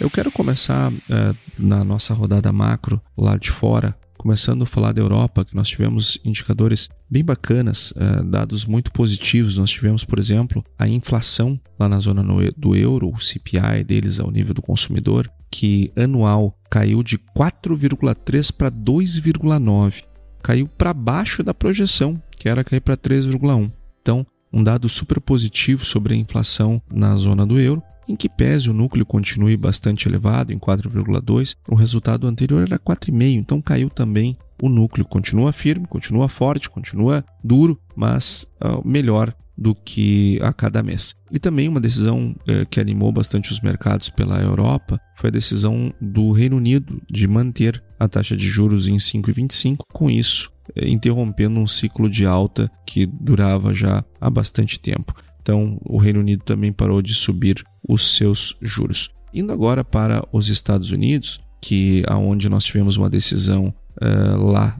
Eu 0.00 0.08
quero 0.08 0.30
começar 0.30 0.92
uh, 0.92 1.36
na 1.58 1.82
nossa 1.82 2.14
rodada 2.14 2.52
macro 2.52 3.02
lá 3.16 3.36
de 3.36 3.50
fora, 3.50 3.98
começando 4.16 4.62
a 4.62 4.66
falar 4.66 4.92
da 4.92 5.02
Europa, 5.02 5.44
que 5.44 5.56
nós 5.56 5.68
tivemos 5.68 6.20
indicadores 6.24 6.88
bem 7.10 7.24
bacanas, 7.24 7.90
uh, 7.90 8.22
dados 8.22 8.64
muito 8.64 8.92
positivos. 8.92 9.58
Nós 9.58 9.70
tivemos, 9.70 10.04
por 10.04 10.20
exemplo, 10.20 10.64
a 10.78 10.86
inflação 10.88 11.60
lá 11.76 11.88
na 11.88 11.98
zona 11.98 12.22
do 12.56 12.76
euro, 12.76 13.12
o 13.12 13.20
CPI 13.20 13.82
deles 13.84 14.20
ao 14.20 14.30
nível 14.30 14.54
do 14.54 14.62
consumidor, 14.62 15.28
que 15.50 15.90
anual 15.96 16.56
caiu 16.70 17.02
de 17.02 17.18
4,3 17.36 18.52
para 18.52 18.70
2,9. 18.70 20.04
Caiu 20.40 20.68
para 20.68 20.94
baixo 20.94 21.42
da 21.42 21.52
projeção, 21.52 22.22
que 22.30 22.48
era 22.48 22.62
cair 22.62 22.80
para 22.80 22.96
3,1. 22.96 23.68
Então, 24.00 24.24
um 24.52 24.62
dado 24.62 24.88
super 24.88 25.20
positivo 25.20 25.84
sobre 25.84 26.14
a 26.14 26.16
inflação 26.16 26.80
na 26.88 27.16
zona 27.16 27.44
do 27.44 27.58
euro, 27.58 27.82
em 28.08 28.16
que 28.16 28.28
pese 28.28 28.70
o 28.70 28.72
núcleo 28.72 29.04
continue 29.04 29.56
bastante 29.56 30.08
elevado, 30.08 30.52
em 30.52 30.58
4,2, 30.58 31.54
o 31.68 31.74
resultado 31.74 32.26
anterior 32.26 32.62
era 32.62 32.78
4,5, 32.78 33.34
então 33.34 33.60
caiu 33.60 33.90
também 33.90 34.36
o 34.62 34.68
núcleo. 34.68 35.06
Continua 35.06 35.52
firme, 35.52 35.86
continua 35.86 36.28
forte, 36.28 36.70
continua 36.70 37.24
duro, 37.44 37.78
mas 37.94 38.46
uh, 38.62 38.86
melhor 38.86 39.34
do 39.56 39.74
que 39.74 40.38
a 40.40 40.52
cada 40.52 40.82
mês. 40.82 41.16
E 41.32 41.38
também 41.38 41.68
uma 41.68 41.80
decisão 41.80 42.34
uh, 42.48 42.64
que 42.70 42.80
animou 42.80 43.10
bastante 43.10 43.52
os 43.52 43.60
mercados 43.60 44.08
pela 44.08 44.40
Europa 44.40 45.00
foi 45.16 45.28
a 45.28 45.32
decisão 45.32 45.92
do 46.00 46.30
Reino 46.30 46.56
Unido 46.56 47.02
de 47.10 47.26
manter 47.26 47.82
a 47.98 48.06
taxa 48.06 48.36
de 48.36 48.46
juros 48.48 48.86
em 48.86 48.96
5,25. 48.96 49.78
Com 49.92 50.08
isso, 50.08 50.50
uh, 50.70 50.86
interrompendo 50.86 51.58
um 51.58 51.66
ciclo 51.66 52.08
de 52.08 52.24
alta 52.24 52.70
que 52.86 53.04
durava 53.04 53.74
já 53.74 54.04
há 54.20 54.30
bastante 54.30 54.78
tempo. 54.78 55.12
Então, 55.48 55.80
o 55.82 55.96
Reino 55.96 56.20
Unido 56.20 56.44
também 56.44 56.70
parou 56.70 57.00
de 57.00 57.14
subir 57.14 57.64
os 57.88 58.16
seus 58.16 58.54
juros. 58.60 59.08
Indo 59.32 59.50
agora 59.50 59.82
para 59.82 60.22
os 60.30 60.50
Estados 60.50 60.90
Unidos, 60.90 61.40
que 61.58 62.02
aonde 62.06 62.50
nós 62.50 62.64
tivemos 62.64 62.98
uma 62.98 63.08
decisão 63.08 63.72
uh, 63.96 64.44
lá 64.44 64.78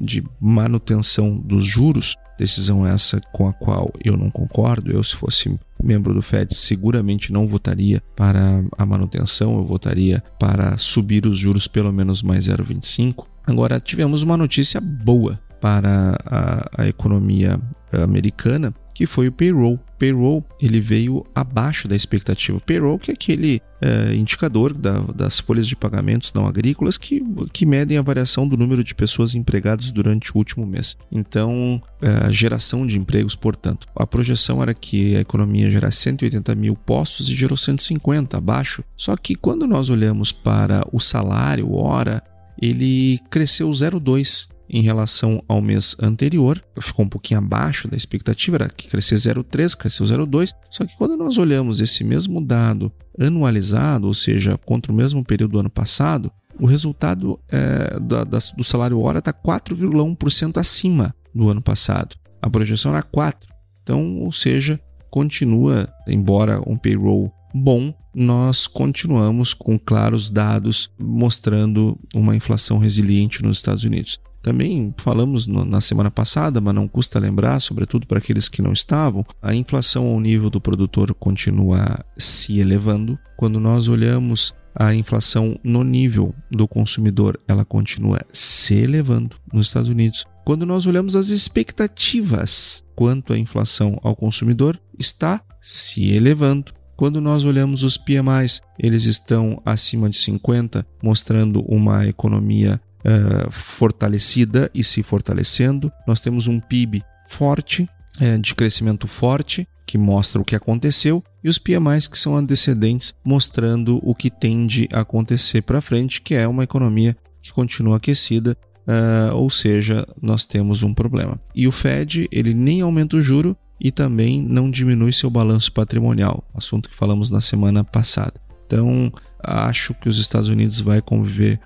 de 0.00 0.24
manutenção 0.40 1.36
dos 1.36 1.62
juros, 1.62 2.14
decisão 2.38 2.86
essa 2.86 3.20
com 3.34 3.48
a 3.48 3.52
qual 3.52 3.92
eu 4.02 4.16
não 4.16 4.30
concordo. 4.30 4.90
Eu, 4.90 5.04
se 5.04 5.14
fosse 5.14 5.54
membro 5.84 6.14
do 6.14 6.22
Fed, 6.22 6.54
seguramente 6.54 7.30
não 7.30 7.46
votaria 7.46 8.02
para 8.16 8.64
a 8.78 8.86
manutenção, 8.86 9.58
eu 9.58 9.64
votaria 9.64 10.22
para 10.40 10.78
subir 10.78 11.26
os 11.26 11.38
juros 11.38 11.68
pelo 11.68 11.92
menos 11.92 12.22
mais 12.22 12.46
0,25. 12.46 13.26
Agora, 13.46 13.78
tivemos 13.78 14.22
uma 14.22 14.38
notícia 14.38 14.80
boa 14.80 15.38
para 15.60 16.16
a, 16.24 16.82
a 16.84 16.88
economia 16.88 17.60
americana, 17.92 18.74
que 18.98 19.06
foi 19.06 19.28
o 19.28 19.32
payroll. 19.32 19.78
Payroll 19.96 20.44
ele 20.60 20.80
veio 20.80 21.24
abaixo 21.32 21.86
da 21.86 21.94
expectativa. 21.94 22.58
Payroll 22.58 22.98
que 22.98 23.12
é 23.12 23.14
aquele 23.14 23.62
é, 23.80 24.12
indicador 24.12 24.74
da, 24.74 24.98
das 25.14 25.38
folhas 25.38 25.68
de 25.68 25.76
pagamentos 25.76 26.32
não 26.32 26.48
agrícolas 26.48 26.98
que, 26.98 27.22
que 27.52 27.64
medem 27.64 27.96
a 27.96 28.02
variação 28.02 28.48
do 28.48 28.56
número 28.56 28.82
de 28.82 28.96
pessoas 28.96 29.36
empregadas 29.36 29.92
durante 29.92 30.32
o 30.32 30.36
último 30.36 30.66
mês. 30.66 30.96
Então, 31.12 31.80
é, 32.02 32.26
a 32.26 32.30
geração 32.30 32.84
de 32.84 32.98
empregos, 32.98 33.36
portanto, 33.36 33.86
a 33.94 34.04
projeção 34.04 34.60
era 34.60 34.74
que 34.74 35.16
a 35.16 35.20
economia 35.20 35.70
gerasse 35.70 35.98
180 35.98 36.54
mil 36.56 36.74
postos 36.74 37.30
e 37.30 37.36
gerou 37.36 37.56
150 37.56 38.36
abaixo. 38.36 38.82
Só 38.96 39.16
que 39.16 39.36
quando 39.36 39.64
nós 39.64 39.90
olhamos 39.90 40.32
para 40.32 40.84
o 40.92 40.98
salário 40.98 41.72
hora, 41.72 42.20
ele 42.60 43.20
cresceu 43.30 43.70
0,2 43.70 44.48
em 44.68 44.82
relação 44.82 45.42
ao 45.48 45.60
mês 45.60 45.96
anterior, 46.00 46.62
ficou 46.80 47.04
um 47.04 47.08
pouquinho 47.08 47.38
abaixo 47.38 47.88
da 47.88 47.96
expectativa, 47.96 48.56
era 48.56 48.68
que 48.68 48.88
crescer 48.88 49.16
0,3, 49.16 49.76
cresceu 49.76 50.06
0,2. 50.06 50.52
Só 50.70 50.84
que 50.84 50.96
quando 50.96 51.16
nós 51.16 51.38
olhamos 51.38 51.80
esse 51.80 52.04
mesmo 52.04 52.44
dado 52.44 52.92
anualizado, 53.18 54.06
ou 54.06 54.14
seja, 54.14 54.58
contra 54.58 54.92
o 54.92 54.94
mesmo 54.94 55.24
período 55.24 55.52
do 55.52 55.60
ano 55.60 55.70
passado, 55.70 56.30
o 56.60 56.66
resultado 56.66 57.38
é, 57.48 57.98
da, 58.00 58.24
da, 58.24 58.38
do 58.56 58.64
salário 58.64 59.00
hora 59.00 59.20
está 59.20 59.32
4,1% 59.32 60.58
acima 60.58 61.14
do 61.34 61.48
ano 61.48 61.62
passado. 61.62 62.16
A 62.42 62.50
projeção 62.50 62.92
era 62.92 63.02
4. 63.02 63.48
Então, 63.82 64.18
ou 64.18 64.32
seja, 64.32 64.80
continua, 65.10 65.88
embora 66.06 66.60
um 66.66 66.76
payroll 66.76 67.32
bom, 67.54 67.94
nós 68.14 68.66
continuamos 68.66 69.54
com 69.54 69.78
claros 69.78 70.30
dados 70.30 70.90
mostrando 70.98 71.98
uma 72.14 72.36
inflação 72.36 72.78
resiliente 72.78 73.42
nos 73.42 73.58
Estados 73.58 73.84
Unidos. 73.84 74.20
Também 74.42 74.94
falamos 74.98 75.46
no, 75.46 75.64
na 75.64 75.80
semana 75.80 76.10
passada, 76.10 76.60
mas 76.60 76.74
não 76.74 76.88
custa 76.88 77.18
lembrar, 77.18 77.60
sobretudo 77.60 78.06
para 78.06 78.18
aqueles 78.18 78.48
que 78.48 78.62
não 78.62 78.72
estavam, 78.72 79.24
a 79.42 79.54
inflação 79.54 80.06
ao 80.06 80.20
nível 80.20 80.48
do 80.48 80.60
produtor 80.60 81.14
continua 81.14 82.04
se 82.16 82.58
elevando. 82.60 83.18
Quando 83.36 83.58
nós 83.60 83.88
olhamos 83.88 84.54
a 84.74 84.94
inflação 84.94 85.58
no 85.64 85.82
nível 85.82 86.32
do 86.50 86.68
consumidor, 86.68 87.38
ela 87.48 87.64
continua 87.64 88.18
se 88.32 88.74
elevando 88.74 89.36
nos 89.52 89.66
Estados 89.66 89.88
Unidos. 89.88 90.24
Quando 90.44 90.64
nós 90.64 90.86
olhamos 90.86 91.16
as 91.16 91.28
expectativas 91.28 92.84
quanto 92.94 93.32
à 93.32 93.38
inflação 93.38 93.98
ao 94.02 94.14
consumidor, 94.14 94.80
está 94.98 95.42
se 95.60 96.10
elevando. 96.12 96.72
Quando 96.96 97.20
nós 97.20 97.44
olhamos 97.44 97.82
os 97.82 97.96
PMIs, 97.96 98.60
eles 98.78 99.04
estão 99.04 99.60
acima 99.64 100.08
de 100.08 100.16
50, 100.16 100.86
mostrando 101.02 101.60
uma 101.62 102.06
economia 102.06 102.80
uh, 103.08 103.50
fortalecida 103.50 104.70
e 104.74 104.84
se 104.84 105.02
fortalecendo. 105.02 105.90
Nós 106.06 106.20
temos 106.20 106.46
um 106.46 106.60
PIB 106.60 107.02
forte, 107.26 107.88
uh, 108.20 108.38
de 108.38 108.54
crescimento 108.54 109.06
forte, 109.06 109.66
que 109.86 109.96
mostra 109.96 110.40
o 110.40 110.44
que 110.44 110.54
aconteceu, 110.54 111.24
e 111.42 111.48
os 111.48 111.58
PMIs 111.58 112.08
que 112.08 112.18
são 112.18 112.36
antecedentes, 112.36 113.14
mostrando 113.24 113.98
o 114.02 114.14
que 114.14 114.30
tende 114.30 114.86
a 114.92 115.00
acontecer 115.00 115.62
para 115.62 115.80
frente, 115.80 116.20
que 116.20 116.34
é 116.34 116.46
uma 116.46 116.64
economia 116.64 117.16
que 117.40 117.52
continua 117.52 117.96
aquecida, 117.96 118.56
uh, 118.86 119.34
ou 119.34 119.48
seja, 119.48 120.06
nós 120.20 120.44
temos 120.44 120.82
um 120.82 120.92
problema. 120.92 121.40
E 121.54 121.66
o 121.66 121.72
Fed 121.72 122.28
ele 122.30 122.52
nem 122.52 122.82
aumenta 122.82 123.16
o 123.16 123.22
juro 123.22 123.56
e 123.80 123.90
também 123.90 124.42
não 124.42 124.70
diminui 124.70 125.12
seu 125.12 125.30
balanço 125.30 125.72
patrimonial, 125.72 126.44
assunto 126.54 126.90
que 126.90 126.96
falamos 126.96 127.30
na 127.30 127.40
semana 127.40 127.82
passada. 127.84 128.34
Então, 128.66 129.10
acho 129.42 129.94
que 129.94 130.08
os 130.08 130.18
Estados 130.18 130.50
Unidos 130.50 130.80
vai 130.80 131.00
conviver 131.00 131.58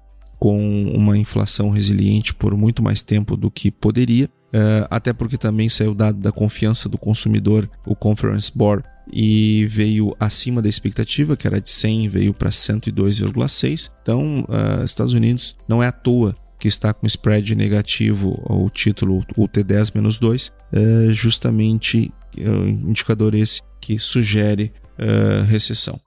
com 0.42 0.58
uma 0.92 1.16
inflação 1.16 1.70
resiliente 1.70 2.34
por 2.34 2.56
muito 2.56 2.82
mais 2.82 3.00
tempo 3.00 3.36
do 3.36 3.48
que 3.48 3.70
poderia, 3.70 4.26
uh, 4.26 4.88
até 4.90 5.12
porque 5.12 5.38
também 5.38 5.68
saiu 5.68 5.94
dado 5.94 6.18
da 6.18 6.32
confiança 6.32 6.88
do 6.88 6.98
consumidor, 6.98 7.70
o 7.86 7.94
Conference 7.94 8.50
Board, 8.52 8.82
e 9.12 9.64
veio 9.66 10.16
acima 10.18 10.60
da 10.60 10.68
expectativa, 10.68 11.36
que 11.36 11.46
era 11.46 11.60
de 11.60 11.70
100, 11.70 12.08
veio 12.08 12.34
para 12.34 12.50
102,6. 12.50 13.92
Então, 14.02 14.44
uh, 14.48 14.82
Estados 14.82 15.12
Unidos 15.12 15.56
não 15.68 15.80
é 15.80 15.86
à 15.86 15.92
toa 15.92 16.34
que 16.58 16.66
está 16.66 16.92
com 16.92 17.06
spread 17.06 17.54
negativo, 17.54 18.42
o 18.44 18.68
título 18.68 19.24
o 19.36 19.46
T10 19.46 19.92
menos 19.94 20.18
2, 20.18 20.48
uh, 20.48 21.12
justamente 21.12 22.12
indicador 22.36 23.32
esse 23.32 23.60
que 23.80 23.96
sugere 23.96 24.72
recessão. 25.46 26.00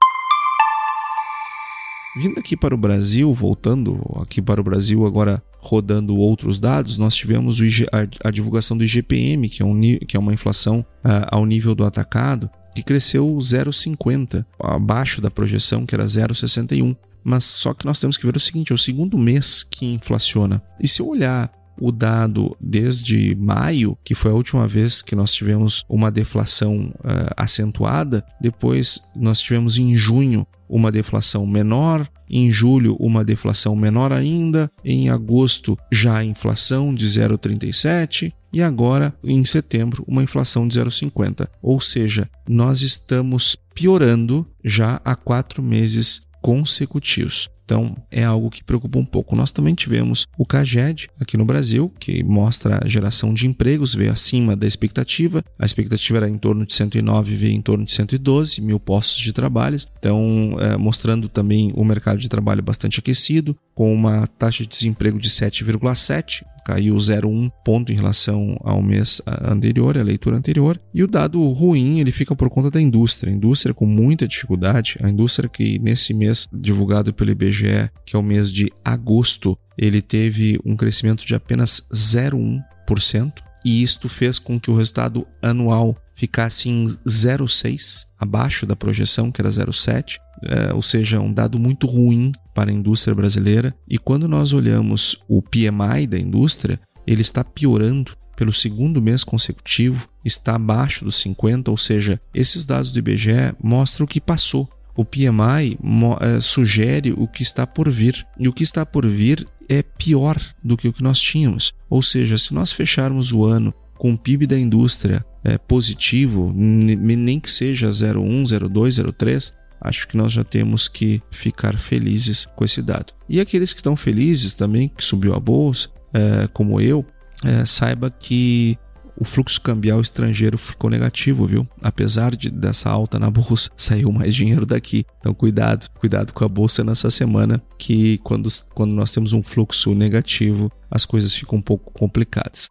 Vindo 2.16 2.40
aqui 2.40 2.56
para 2.56 2.74
o 2.74 2.78
Brasil, 2.78 3.32
voltando 3.34 4.00
aqui 4.22 4.40
para 4.40 4.58
o 4.58 4.64
Brasil, 4.64 5.04
agora 5.04 5.42
rodando 5.58 6.16
outros 6.16 6.58
dados, 6.58 6.96
nós 6.96 7.14
tivemos 7.14 7.60
IG, 7.60 7.86
a, 7.92 8.28
a, 8.28 8.30
divulgação 8.30 8.74
do 8.74 8.84
IGPM, 8.84 9.50
que 9.50 9.62
é, 9.62 9.66
um, 9.66 9.78
que 9.98 10.16
é 10.16 10.20
uma 10.20 10.32
inflação 10.32 10.80
uh, 11.04 11.28
ao 11.30 11.44
nível 11.44 11.74
do 11.74 11.84
atacado, 11.84 12.48
que 12.74 12.82
cresceu 12.82 13.26
0,50, 13.36 14.46
abaixo 14.58 15.20
da 15.20 15.30
projeção 15.30 15.84
que 15.84 15.94
era 15.94 16.06
0,61. 16.06 16.96
Mas 17.22 17.44
só 17.44 17.74
que 17.74 17.84
nós 17.84 18.00
temos 18.00 18.16
que 18.16 18.24
ver 18.24 18.36
o 18.36 18.40
seguinte: 18.40 18.72
é 18.72 18.74
o 18.74 18.78
segundo 18.78 19.18
mês 19.18 19.62
que 19.62 19.84
inflaciona. 19.84 20.62
E 20.80 20.88
se 20.88 21.02
eu 21.02 21.08
olhar 21.08 21.52
o 21.80 21.92
dado 21.92 22.56
desde 22.60 23.34
maio, 23.34 23.96
que 24.04 24.14
foi 24.14 24.30
a 24.30 24.34
última 24.34 24.66
vez 24.66 25.02
que 25.02 25.14
nós 25.14 25.32
tivemos 25.32 25.84
uma 25.88 26.10
deflação 26.10 26.92
uh, 26.98 27.32
acentuada, 27.36 28.24
depois 28.40 29.00
nós 29.14 29.40
tivemos 29.40 29.78
em 29.78 29.96
junho 29.96 30.46
uma 30.68 30.90
deflação 30.90 31.46
menor, 31.46 32.08
em 32.28 32.50
julho 32.50 32.96
uma 32.98 33.24
deflação 33.24 33.76
menor 33.76 34.12
ainda, 34.12 34.70
em 34.84 35.10
agosto 35.10 35.78
já 35.92 36.18
a 36.18 36.24
inflação 36.24 36.94
de 36.94 37.06
0,37 37.06 38.32
e 38.52 38.62
agora 38.62 39.14
em 39.22 39.44
setembro 39.44 40.04
uma 40.06 40.22
inflação 40.22 40.66
de 40.66 40.78
0,50. 40.78 41.48
Ou 41.62 41.80
seja, 41.80 42.28
nós 42.48 42.82
estamos 42.82 43.56
piorando 43.74 44.46
já 44.64 45.00
há 45.04 45.14
quatro 45.14 45.62
meses 45.62 46.22
consecutivos. 46.42 47.48
Então, 47.66 47.96
é 48.12 48.22
algo 48.22 48.48
que 48.48 48.62
preocupa 48.62 48.96
um 48.96 49.04
pouco. 49.04 49.34
Nós 49.34 49.50
também 49.50 49.74
tivemos 49.74 50.24
o 50.38 50.46
CAGED 50.46 51.10
aqui 51.20 51.36
no 51.36 51.44
Brasil, 51.44 51.92
que 51.98 52.22
mostra 52.22 52.80
a 52.82 52.88
geração 52.88 53.34
de 53.34 53.44
empregos, 53.44 53.92
veio 53.92 54.12
acima 54.12 54.54
da 54.54 54.68
expectativa. 54.68 55.42
A 55.58 55.66
expectativa 55.66 56.18
era 56.18 56.30
em 56.30 56.38
torno 56.38 56.64
de 56.64 56.72
109, 56.72 57.34
veio 57.34 57.54
em 57.54 57.60
torno 57.60 57.84
de 57.84 57.92
112 57.92 58.60
mil 58.60 58.78
postos 58.78 59.18
de 59.18 59.32
trabalho. 59.32 59.80
Então, 59.98 60.56
é, 60.60 60.76
mostrando 60.76 61.28
também 61.28 61.72
o 61.74 61.84
mercado 61.84 62.18
de 62.18 62.28
trabalho 62.28 62.62
bastante 62.62 63.00
aquecido, 63.00 63.56
com 63.74 63.92
uma 63.92 64.28
taxa 64.28 64.62
de 64.62 64.68
desemprego 64.68 65.18
de 65.18 65.28
7,7, 65.28 66.44
caiu 66.66 66.96
0,1 66.96 67.48
ponto 67.64 67.92
em 67.92 67.94
relação 67.94 68.56
ao 68.64 68.82
mês 68.82 69.22
anterior, 69.40 69.96
a 69.96 70.02
leitura 70.02 70.36
anterior. 70.36 70.80
E 70.92 71.04
o 71.04 71.06
dado 71.06 71.40
ruim 71.52 72.00
ele 72.00 72.10
fica 72.10 72.34
por 72.34 72.50
conta 72.50 72.72
da 72.72 72.82
indústria. 72.82 73.32
A 73.32 73.36
indústria 73.36 73.72
com 73.72 73.86
muita 73.86 74.26
dificuldade. 74.26 74.98
A 75.00 75.08
indústria 75.08 75.48
que 75.48 75.78
nesse 75.78 76.12
mês 76.12 76.48
divulgado 76.52 77.14
pelo 77.14 77.30
IBGE, 77.30 77.88
que 78.04 78.16
é 78.16 78.18
o 78.18 78.22
mês 78.22 78.50
de 78.52 78.72
agosto, 78.84 79.56
ele 79.78 80.02
teve 80.02 80.58
um 80.64 80.74
crescimento 80.74 81.24
de 81.24 81.36
apenas 81.36 81.82
0,1%. 81.92 83.32
E 83.64 83.82
isto 83.82 84.08
fez 84.08 84.40
com 84.40 84.58
que 84.58 84.70
o 84.70 84.76
resultado 84.76 85.24
anual 85.40 85.96
ficasse 86.16 86.68
em 86.68 86.86
0,6, 87.06 88.06
abaixo 88.18 88.66
da 88.66 88.74
projeção, 88.74 89.30
que 89.30 89.40
era 89.40 89.50
0,7 89.50 90.18
é, 90.42 90.72
ou 90.74 90.82
seja, 90.82 91.20
um 91.20 91.32
dado 91.32 91.58
muito 91.58 91.86
ruim 91.86 92.32
para 92.54 92.70
a 92.70 92.74
indústria 92.74 93.14
brasileira. 93.14 93.74
E 93.88 93.98
quando 93.98 94.28
nós 94.28 94.52
olhamos 94.52 95.16
o 95.28 95.42
PMI 95.42 96.06
da 96.06 96.18
indústria, 96.18 96.80
ele 97.06 97.22
está 97.22 97.44
piorando 97.44 98.16
pelo 98.36 98.52
segundo 98.52 99.00
mês 99.00 99.24
consecutivo, 99.24 100.08
está 100.24 100.56
abaixo 100.56 101.04
dos 101.04 101.16
50, 101.16 101.70
ou 101.70 101.78
seja, 101.78 102.20
esses 102.34 102.66
dados 102.66 102.92
do 102.92 102.98
IBGE 102.98 103.54
mostram 103.62 104.04
o 104.04 104.08
que 104.08 104.20
passou. 104.20 104.68
O 104.94 105.04
PMI 105.04 105.78
é, 106.20 106.40
sugere 106.40 107.12
o 107.12 107.26
que 107.26 107.42
está 107.42 107.66
por 107.66 107.90
vir, 107.90 108.26
e 108.38 108.48
o 108.48 108.52
que 108.52 108.62
está 108.62 108.84
por 108.84 109.06
vir 109.06 109.46
é 109.68 109.82
pior 109.82 110.40
do 110.62 110.76
que 110.76 110.88
o 110.88 110.92
que 110.92 111.02
nós 111.02 111.18
tínhamos. 111.18 111.72
Ou 111.88 112.02
seja, 112.02 112.38
se 112.38 112.54
nós 112.54 112.72
fecharmos 112.72 113.32
o 113.32 113.44
ano 113.44 113.74
com 113.98 114.12
o 114.12 114.18
PIB 114.18 114.46
da 114.46 114.58
indústria 114.58 115.24
é, 115.42 115.56
positivo, 115.58 116.52
nem 116.54 117.40
que 117.40 117.50
seja 117.50 117.88
0,1, 117.88 118.44
0,2, 118.44 119.04
0,3, 119.04 119.52
acho 119.86 120.08
que 120.08 120.16
nós 120.16 120.32
já 120.32 120.44
temos 120.44 120.88
que 120.88 121.22
ficar 121.30 121.78
felizes 121.78 122.46
com 122.56 122.64
esse 122.64 122.82
dado. 122.82 123.12
E 123.28 123.40
aqueles 123.40 123.72
que 123.72 123.80
estão 123.80 123.96
felizes 123.96 124.54
também, 124.54 124.88
que 124.88 125.04
subiu 125.04 125.34
a 125.34 125.40
bolsa, 125.40 125.88
é, 126.12 126.48
como 126.52 126.80
eu, 126.80 127.04
é, 127.44 127.64
saiba 127.64 128.10
que 128.10 128.78
o 129.18 129.24
fluxo 129.24 129.60
cambial 129.60 130.00
estrangeiro 130.00 130.58
ficou 130.58 130.90
negativo, 130.90 131.46
viu? 131.46 131.66
Apesar 131.82 132.36
de 132.36 132.50
dessa 132.50 132.90
alta 132.90 133.18
na 133.18 133.30
bolsa, 133.30 133.70
saiu 133.76 134.12
mais 134.12 134.34
dinheiro 134.34 134.66
daqui. 134.66 135.04
Então 135.18 135.32
cuidado, 135.32 135.88
cuidado 135.98 136.32
com 136.32 136.44
a 136.44 136.48
bolsa 136.48 136.84
nessa 136.84 137.10
semana, 137.10 137.62
que 137.78 138.18
quando, 138.18 138.48
quando 138.74 138.92
nós 138.92 139.12
temos 139.12 139.32
um 139.32 139.42
fluxo 139.42 139.94
negativo, 139.94 140.70
as 140.90 141.04
coisas 141.04 141.34
ficam 141.34 141.58
um 141.58 141.62
pouco 141.62 141.92
complicadas. 141.92 142.68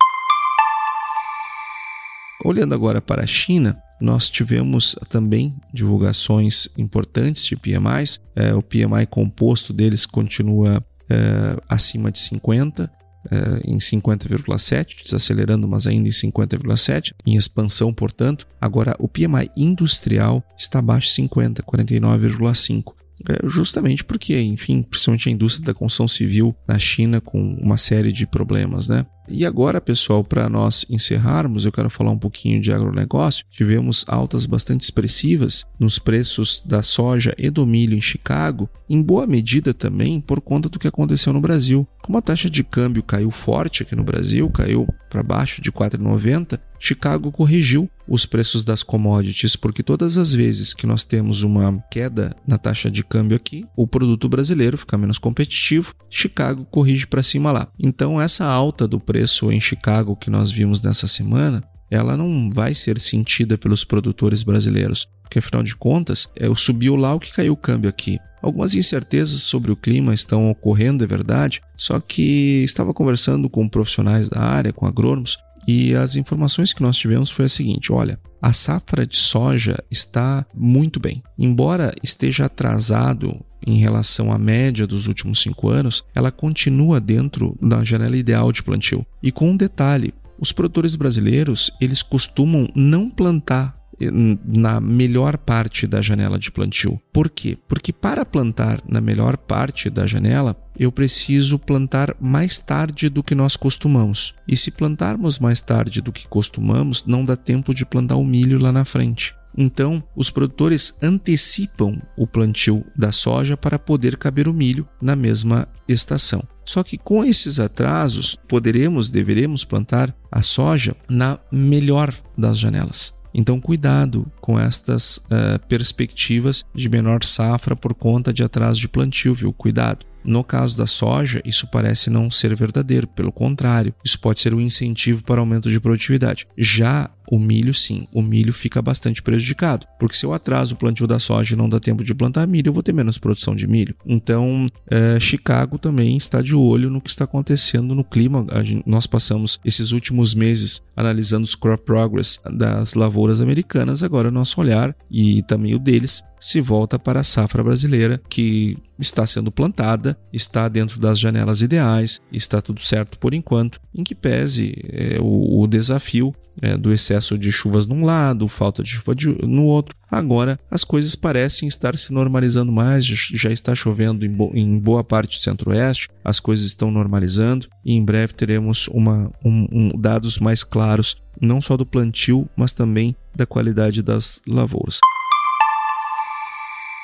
Olhando 2.43 2.75
agora 2.75 3.01
para 3.01 3.23
a 3.23 3.27
China, 3.27 3.81
nós 3.99 4.29
tivemos 4.29 4.95
também 5.09 5.55
divulgações 5.73 6.67
importantes 6.77 7.45
de 7.45 7.55
PMIs. 7.55 8.19
É, 8.35 8.53
o 8.53 8.61
PMI 8.61 9.05
composto 9.09 9.71
deles 9.71 10.05
continua 10.05 10.83
é, 11.09 11.57
acima 11.69 12.11
de 12.11 12.19
50, 12.19 12.91
é, 13.31 13.69
em 13.69 13.77
50,7, 13.77 15.03
desacelerando, 15.03 15.67
mas 15.67 15.87
ainda 15.87 16.07
em 16.07 16.11
50,7, 16.11 17.13
em 17.25 17.35
expansão, 17.35 17.93
portanto. 17.93 18.47
Agora, 18.59 18.95
o 18.99 19.07
PMI 19.07 19.49
industrial 19.55 20.43
está 20.57 20.79
abaixo 20.79 21.07
de 21.07 21.13
50, 21.13 21.63
49,5. 21.63 22.93
É 23.27 23.47
justamente 23.47 24.03
porque, 24.03 24.39
enfim, 24.41 24.83
principalmente 24.83 25.29
a 25.29 25.31
indústria 25.31 25.65
da 25.65 25.73
construção 25.73 26.07
civil 26.07 26.53
na 26.67 26.77
China 26.77 27.21
com 27.21 27.39
uma 27.55 27.77
série 27.77 28.11
de 28.11 28.27
problemas, 28.27 28.89
né? 28.89 29.05
E 29.27 29.45
agora, 29.45 29.81
pessoal, 29.81 30.23
para 30.23 30.47
nós 30.47 30.85
encerrarmos, 30.89 31.65
eu 31.65 31.71
quero 31.71 31.89
falar 31.89 32.11
um 32.11 32.17
pouquinho 32.17 32.61
de 32.61 32.71
agronegócio. 32.71 33.45
Tivemos 33.49 34.05
altas 34.07 34.45
bastante 34.45 34.81
expressivas 34.81 35.65
nos 35.79 35.97
preços 35.97 36.61
da 36.65 36.83
soja 36.83 37.33
e 37.37 37.49
do 37.49 37.65
milho 37.65 37.97
em 37.97 38.01
Chicago, 38.01 38.69
em 38.89 39.01
boa 39.01 39.25
medida 39.25 39.73
também 39.73 40.21
por 40.21 40.39
conta 40.39 40.69
do 40.69 40.77
que 40.77 40.87
aconteceu 40.87 41.33
no 41.33 41.41
Brasil. 41.41 41.87
Como 42.03 42.17
a 42.17 42.21
taxa 42.21 42.49
de 42.49 42.63
câmbio 42.63 43.01
caiu 43.01 43.31
forte 43.31 43.81
aqui 43.81 43.95
no 43.95 44.03
Brasil, 44.03 44.47
caiu 44.49 44.87
para 45.09 45.23
baixo 45.23 45.61
de 45.61 45.71
4,90, 45.71 46.59
Chicago 46.79 47.31
corrigiu 47.31 47.89
os 48.07 48.25
preços 48.25 48.63
das 48.63 48.83
commodities, 48.83 49.55
porque 49.55 49.81
todas 49.81 50.17
as 50.17 50.33
vezes 50.35 50.73
que 50.73 50.85
nós 50.85 51.03
temos 51.03 51.41
uma 51.41 51.83
queda 51.89 52.35
na 52.47 52.57
taxa 52.57 52.91
de 52.91 53.03
câmbio 53.03 53.35
aqui, 53.35 53.65
o 53.75 53.87
produto 53.87 54.29
brasileiro 54.29 54.77
fica 54.77 54.97
menos 54.97 55.17
competitivo, 55.17 55.95
Chicago 56.09 56.65
corrige 56.65 57.07
para 57.07 57.23
cima 57.23 57.51
lá. 57.51 57.67
Então 57.79 58.21
essa 58.21 58.45
alta 58.45 58.87
do 58.87 58.99
preço 58.99 59.14
em 59.51 59.61
Chicago 59.61 60.15
que 60.15 60.29
nós 60.29 60.51
vimos 60.51 60.81
nessa 60.81 61.07
semana, 61.07 61.63
ela 61.89 62.17
não 62.17 62.49
vai 62.51 62.73
ser 62.73 62.99
sentida 62.99 63.57
pelos 63.57 63.83
produtores 63.83 64.43
brasileiros, 64.43 65.07
porque 65.21 65.39
afinal 65.39 65.63
de 65.63 65.75
contas, 65.75 66.27
é, 66.35 66.47
subiu 66.55 66.95
lá 66.95 67.13
o 67.13 67.19
que 67.19 67.33
caiu 67.33 67.53
o 67.53 67.57
câmbio 67.57 67.89
aqui. 67.89 68.19
Algumas 68.41 68.75
incertezas 68.75 69.41
sobre 69.41 69.71
o 69.71 69.75
clima 69.75 70.13
estão 70.13 70.49
ocorrendo, 70.51 71.03
é 71.03 71.07
verdade, 71.07 71.61
só 71.75 71.99
que 71.99 72.63
estava 72.63 72.93
conversando 72.93 73.49
com 73.49 73.67
profissionais 73.67 74.29
da 74.29 74.41
área, 74.41 74.73
com 74.73 74.85
agrônomos, 74.85 75.37
e 75.67 75.95
as 75.95 76.15
informações 76.15 76.73
que 76.73 76.81
nós 76.81 76.97
tivemos 76.97 77.29
foi 77.29 77.45
a 77.45 77.49
seguinte: 77.49 77.91
olha, 77.91 78.19
a 78.41 78.53
safra 78.53 79.05
de 79.05 79.15
soja 79.15 79.77
está 79.89 80.45
muito 80.53 80.99
bem. 80.99 81.23
Embora 81.37 81.93
esteja 82.03 82.45
atrasado 82.45 83.39
em 83.65 83.77
relação 83.77 84.31
à 84.31 84.37
média 84.37 84.85
dos 84.85 85.07
últimos 85.07 85.41
cinco 85.41 85.69
anos, 85.69 86.03
ela 86.13 86.31
continua 86.31 86.99
dentro 86.99 87.57
da 87.61 87.83
janela 87.83 88.15
ideal 88.15 88.51
de 88.51 88.61
plantio. 88.61 89.05
E 89.23 89.31
com 89.31 89.49
um 89.49 89.57
detalhe: 89.57 90.13
os 90.39 90.51
produtores 90.51 90.95
brasileiros 90.95 91.71
eles 91.81 92.03
costumam 92.03 92.67
não 92.75 93.09
plantar 93.09 93.75
na 93.99 94.81
melhor 94.81 95.37
parte 95.37 95.87
da 95.87 96.01
janela 96.01 96.37
de 96.37 96.51
plantio. 96.51 96.99
Por 97.13 97.29
quê? 97.29 97.57
Porque 97.67 97.93
para 97.93 98.25
plantar 98.25 98.81
na 98.87 98.99
melhor 98.99 99.37
parte 99.37 99.89
da 99.89 100.05
janela, 100.05 100.55
eu 100.77 100.91
preciso 100.91 101.57
plantar 101.57 102.15
mais 102.19 102.59
tarde 102.59 103.09
do 103.09 103.23
que 103.23 103.33
nós 103.33 103.55
costumamos. 103.55 104.33
E 104.47 104.57
se 104.57 104.71
plantarmos 104.71 105.39
mais 105.39 105.61
tarde 105.61 106.01
do 106.01 106.11
que 106.11 106.27
costumamos, 106.27 107.05
não 107.05 107.23
dá 107.23 107.35
tempo 107.35 107.73
de 107.73 107.85
plantar 107.85 108.15
o 108.15 108.25
milho 108.25 108.59
lá 108.59 108.71
na 108.71 108.83
frente. 108.83 109.33
Então, 109.57 110.03
os 110.15 110.29
produtores 110.29 110.93
antecipam 111.01 112.01
o 112.17 112.27
plantio 112.27 112.85
da 112.95 113.11
soja 113.11 113.55
para 113.55 113.79
poder 113.79 114.17
caber 114.17 114.47
o 114.47 114.53
milho 114.53 114.87
na 115.01 115.15
mesma 115.15 115.67
estação. 115.87 116.43
Só 116.65 116.83
que 116.83 116.97
com 116.97 117.23
esses 117.23 117.59
atrasos, 117.59 118.37
poderemos, 118.47 119.09
deveremos 119.09 119.63
plantar 119.63 120.13
a 120.31 120.41
soja 120.41 120.95
na 121.07 121.39
melhor 121.51 122.13
das 122.37 122.57
janelas. 122.57 123.13
Então, 123.37 123.59
cuidado 123.59 124.31
com 124.39 124.57
estas 124.57 125.17
uh, 125.17 125.59
perspectivas 125.67 126.63
de 126.73 126.87
menor 126.87 127.25
safra 127.25 127.75
por 127.75 127.93
conta 127.93 128.31
de 128.31 128.41
atraso 128.41 128.79
de 128.79 128.87
plantio, 128.87 129.35
viu? 129.35 129.51
Cuidado. 129.51 130.05
No 130.23 130.41
caso 130.41 130.77
da 130.77 130.87
soja, 130.87 131.41
isso 131.45 131.67
parece 131.67 132.09
não 132.09 132.31
ser 132.31 132.55
verdadeiro, 132.55 133.07
pelo 133.07 133.33
contrário, 133.33 133.93
isso 134.03 134.17
pode 134.19 134.39
ser 134.39 134.53
um 134.53 134.61
incentivo 134.61 135.21
para 135.21 135.41
aumento 135.41 135.69
de 135.69 135.79
produtividade. 135.81 136.47
Já 136.57 137.09
o 137.29 137.39
milho, 137.39 137.73
sim, 137.73 138.07
o 138.13 138.21
milho 138.21 138.53
fica 138.53 138.81
bastante 138.81 139.21
prejudicado, 139.21 139.87
porque 139.99 140.15
se 140.15 140.25
eu 140.25 140.33
atraso 140.33 140.75
o 140.75 140.77
plantio 140.77 141.07
da 141.07 141.19
soja 141.19 141.53
e 141.53 141.57
não 141.57 141.69
dá 141.69 141.79
tempo 141.79 142.03
de 142.03 142.13
plantar 142.13 142.47
milho, 142.47 142.69
eu 142.69 142.73
vou 142.73 142.83
ter 142.83 142.93
menos 142.93 143.17
produção 143.17 143.55
de 143.55 143.67
milho. 143.67 143.95
Então, 144.05 144.67
é, 144.89 145.19
Chicago 145.19 145.77
também 145.77 146.17
está 146.17 146.41
de 146.41 146.55
olho 146.55 146.89
no 146.89 147.01
que 147.01 147.09
está 147.09 147.23
acontecendo 147.25 147.95
no 147.95 148.03
clima. 148.03 148.45
Gente, 148.63 148.87
nós 148.87 149.07
passamos 149.07 149.59
esses 149.63 149.91
últimos 149.91 150.33
meses 150.33 150.81
analisando 150.95 151.45
os 151.45 151.55
crop 151.55 151.83
progress 151.85 152.39
das 152.51 152.93
lavouras 152.93 153.41
americanas, 153.41 154.03
agora 154.03 154.31
nosso 154.31 154.59
olhar 154.59 154.95
e 155.09 155.41
também 155.43 155.75
o 155.75 155.79
deles 155.79 156.23
se 156.39 156.61
volta 156.61 156.99
para 156.99 157.21
a 157.21 157.23
safra 157.23 157.63
brasileira 157.63 158.21
que 158.29 158.77
está 158.99 159.25
sendo 159.25 159.51
plantada, 159.51 160.15
está 160.31 160.67
dentro 160.67 160.99
das 160.99 161.17
janelas 161.17 161.61
ideais, 161.61 162.21
está 162.31 162.61
tudo 162.61 162.81
certo 162.81 163.17
por 163.17 163.33
enquanto, 163.33 163.81
em 163.93 164.03
que 164.03 164.13
pese 164.13 164.75
é, 164.91 165.17
o, 165.19 165.61
o, 165.61 165.67
desafio 165.67 166.35
é, 166.61 166.77
do 166.77 166.93
excesso 166.93 167.37
de 167.37 167.51
chuvas 167.51 167.85
num 167.85 168.03
lado, 168.03 168.47
falta 168.47 168.83
de 168.83 168.89
chuva 168.89 169.15
de, 169.15 169.27
no 169.45 169.63
outro. 169.63 169.95
Agora 170.09 170.59
as 170.69 170.83
coisas 170.83 171.15
parecem 171.15 171.67
estar 171.67 171.97
se 171.97 172.13
normalizando 172.13 172.71
mais, 172.71 173.05
já 173.05 173.51
está 173.51 173.75
chovendo 173.75 174.25
em, 174.25 174.29
bo, 174.29 174.51
em 174.53 174.77
boa 174.77 175.03
parte 175.03 175.37
do 175.37 175.41
centro-oeste, 175.41 176.09
as 176.23 176.39
coisas 176.39 176.65
estão 176.65 176.91
normalizando 176.91 177.67
e 177.83 177.93
em 177.93 178.03
breve 178.03 178.33
teremos 178.33 178.87
uma, 178.89 179.31
um, 179.43 179.67
um, 179.71 179.99
dados 179.99 180.39
mais 180.39 180.63
claros, 180.63 181.17
não 181.41 181.61
só 181.61 181.75
do 181.75 181.85
plantio, 181.85 182.47
mas 182.55 182.73
também 182.73 183.15
da 183.35 183.45
qualidade 183.45 184.01
das 184.01 184.41
lavouras. 184.47 184.99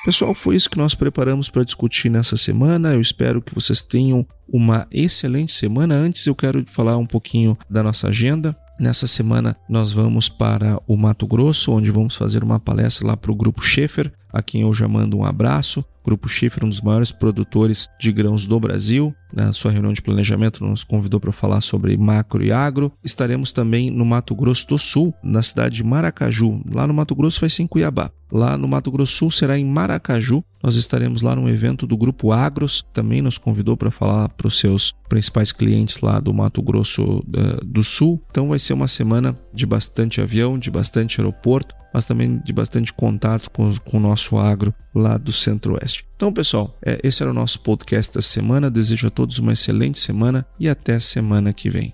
Pessoal, 0.04 0.34
foi 0.34 0.56
isso 0.56 0.70
que 0.70 0.80
nós 0.80 0.96
preparamos 0.96 1.48
para 1.48 1.64
discutir 1.64 2.10
nessa 2.10 2.36
semana. 2.36 2.94
Eu 2.94 3.02
espero 3.02 3.40
que 3.40 3.54
vocês 3.54 3.84
tenham 3.84 4.26
uma 4.52 4.88
excelente 4.92 5.52
semana. 5.52 5.94
Antes, 5.94 6.26
eu 6.26 6.34
quero 6.34 6.66
falar 6.68 6.98
um 6.98 7.06
pouquinho 7.06 7.56
da 7.70 7.84
nossa 7.84 8.08
agenda. 8.08 8.58
Nessa 8.82 9.06
semana 9.06 9.56
nós 9.70 9.91
vamos 9.91 10.28
para 10.28 10.82
o 10.88 10.98
Mato 10.98 11.28
Grosso, 11.28 11.72
onde 11.72 11.91
vamos 11.91 12.15
fazer 12.15 12.44
uma 12.44 12.60
palestra 12.60 13.06
lá 13.06 13.15
para 13.15 13.32
o 13.32 13.36
Grupo 13.36 13.62
Schaefer. 13.62 14.12
A 14.32 14.41
quem 14.41 14.62
eu 14.62 14.74
já 14.74 14.88
mando 14.88 15.17
um 15.17 15.26
abraço. 15.26 15.84
Grupo 16.04 16.28
Chifre, 16.28 16.65
um 16.65 16.70
dos 16.70 16.82
maiores 16.82 17.12
produtores 17.12 17.88
de 18.00 18.12
grãos 18.12 18.48
do 18.48 18.60
Brasil. 18.60 19.13
Na 19.36 19.54
sua 19.54 19.72
reunião 19.72 19.94
de 19.94 20.02
planejamento, 20.02 20.65
nos 20.65 20.84
convidou 20.84 21.20
para 21.20 21.32
falar 21.32 21.62
sobre 21.62 21.96
macro 21.96 22.44
e 22.44 22.52
agro. 22.52 22.91
Estaremos 23.04 23.54
também 23.54 23.91
no 23.91 24.04
Mato 24.04 24.36
Grosso 24.36 24.67
do 24.67 24.80
Sul, 24.80 25.13
na 25.24 25.44
cidade 25.44 25.76
de 25.76 25.84
Maracaju. 25.84 26.62
Lá 26.74 26.88
no 26.88 26.94
Mato 26.94 27.15
Grosso 27.15 27.39
vai 27.39 27.50
ser 27.50 27.63
em 27.63 27.67
Cuiabá. 27.67 28.12
Lá 28.32 28.58
no 28.58 28.67
Mato 28.67 28.91
Grosso 28.91 29.13
Sul 29.13 29.32
será 29.32 29.60
em 29.60 29.65
Maracaju. 29.65 30.44
Nós 30.63 30.76
estaremos 30.76 31.22
lá 31.22 31.36
num 31.36 31.50
evento 31.50 31.86
do 31.86 31.98
Grupo 31.98 32.32
Agros, 32.32 32.84
também 32.94 33.22
nos 33.22 33.38
convidou 33.38 33.76
para 33.76 33.91
falar 33.91 34.30
para 34.30 34.48
os 34.48 34.58
seus 34.58 34.94
principais 35.10 35.52
clientes 35.52 36.00
lá 36.00 36.20
do 36.20 36.34
Mato 36.34 36.62
Grosso 36.62 37.20
uh, 37.20 37.65
do 37.65 37.84
Sul. 37.84 38.22
Então 38.32 38.50
vai 38.50 38.60
ser 38.60 38.74
uma 38.74 38.88
semana 38.88 39.36
de 39.54 39.65
bastante 39.65 40.22
avião, 40.22 40.58
de 40.58 40.72
bastante 40.72 41.20
aeroporto, 41.20 41.76
mas 41.93 42.06
também 42.06 42.41
de 42.43 42.54
bastante 42.54 42.93
contato 42.93 43.49
com, 43.51 43.73
com 43.77 43.97
o 43.97 43.99
nosso 43.99 44.38
agro 44.38 44.73
lá 44.93 45.17
do 45.17 45.34
Centro-Oeste. 45.34 46.06
Então, 46.15 46.32
pessoal, 46.32 46.77
é, 46.86 46.99
esse 47.04 47.21
era 47.21 47.32
o 47.32 47.34
nosso 47.34 47.60
podcast 47.62 48.13
da 48.13 48.21
semana. 48.21 48.69
Desejo 48.69 49.08
a 49.08 49.10
todos 49.10 49.39
uma 49.39 49.54
excelente 49.54 49.99
semana 49.99 50.45
e 50.60 50.69
até 50.69 50.99
semana 50.99 51.54
que 51.54 51.69
vem. 51.69 51.93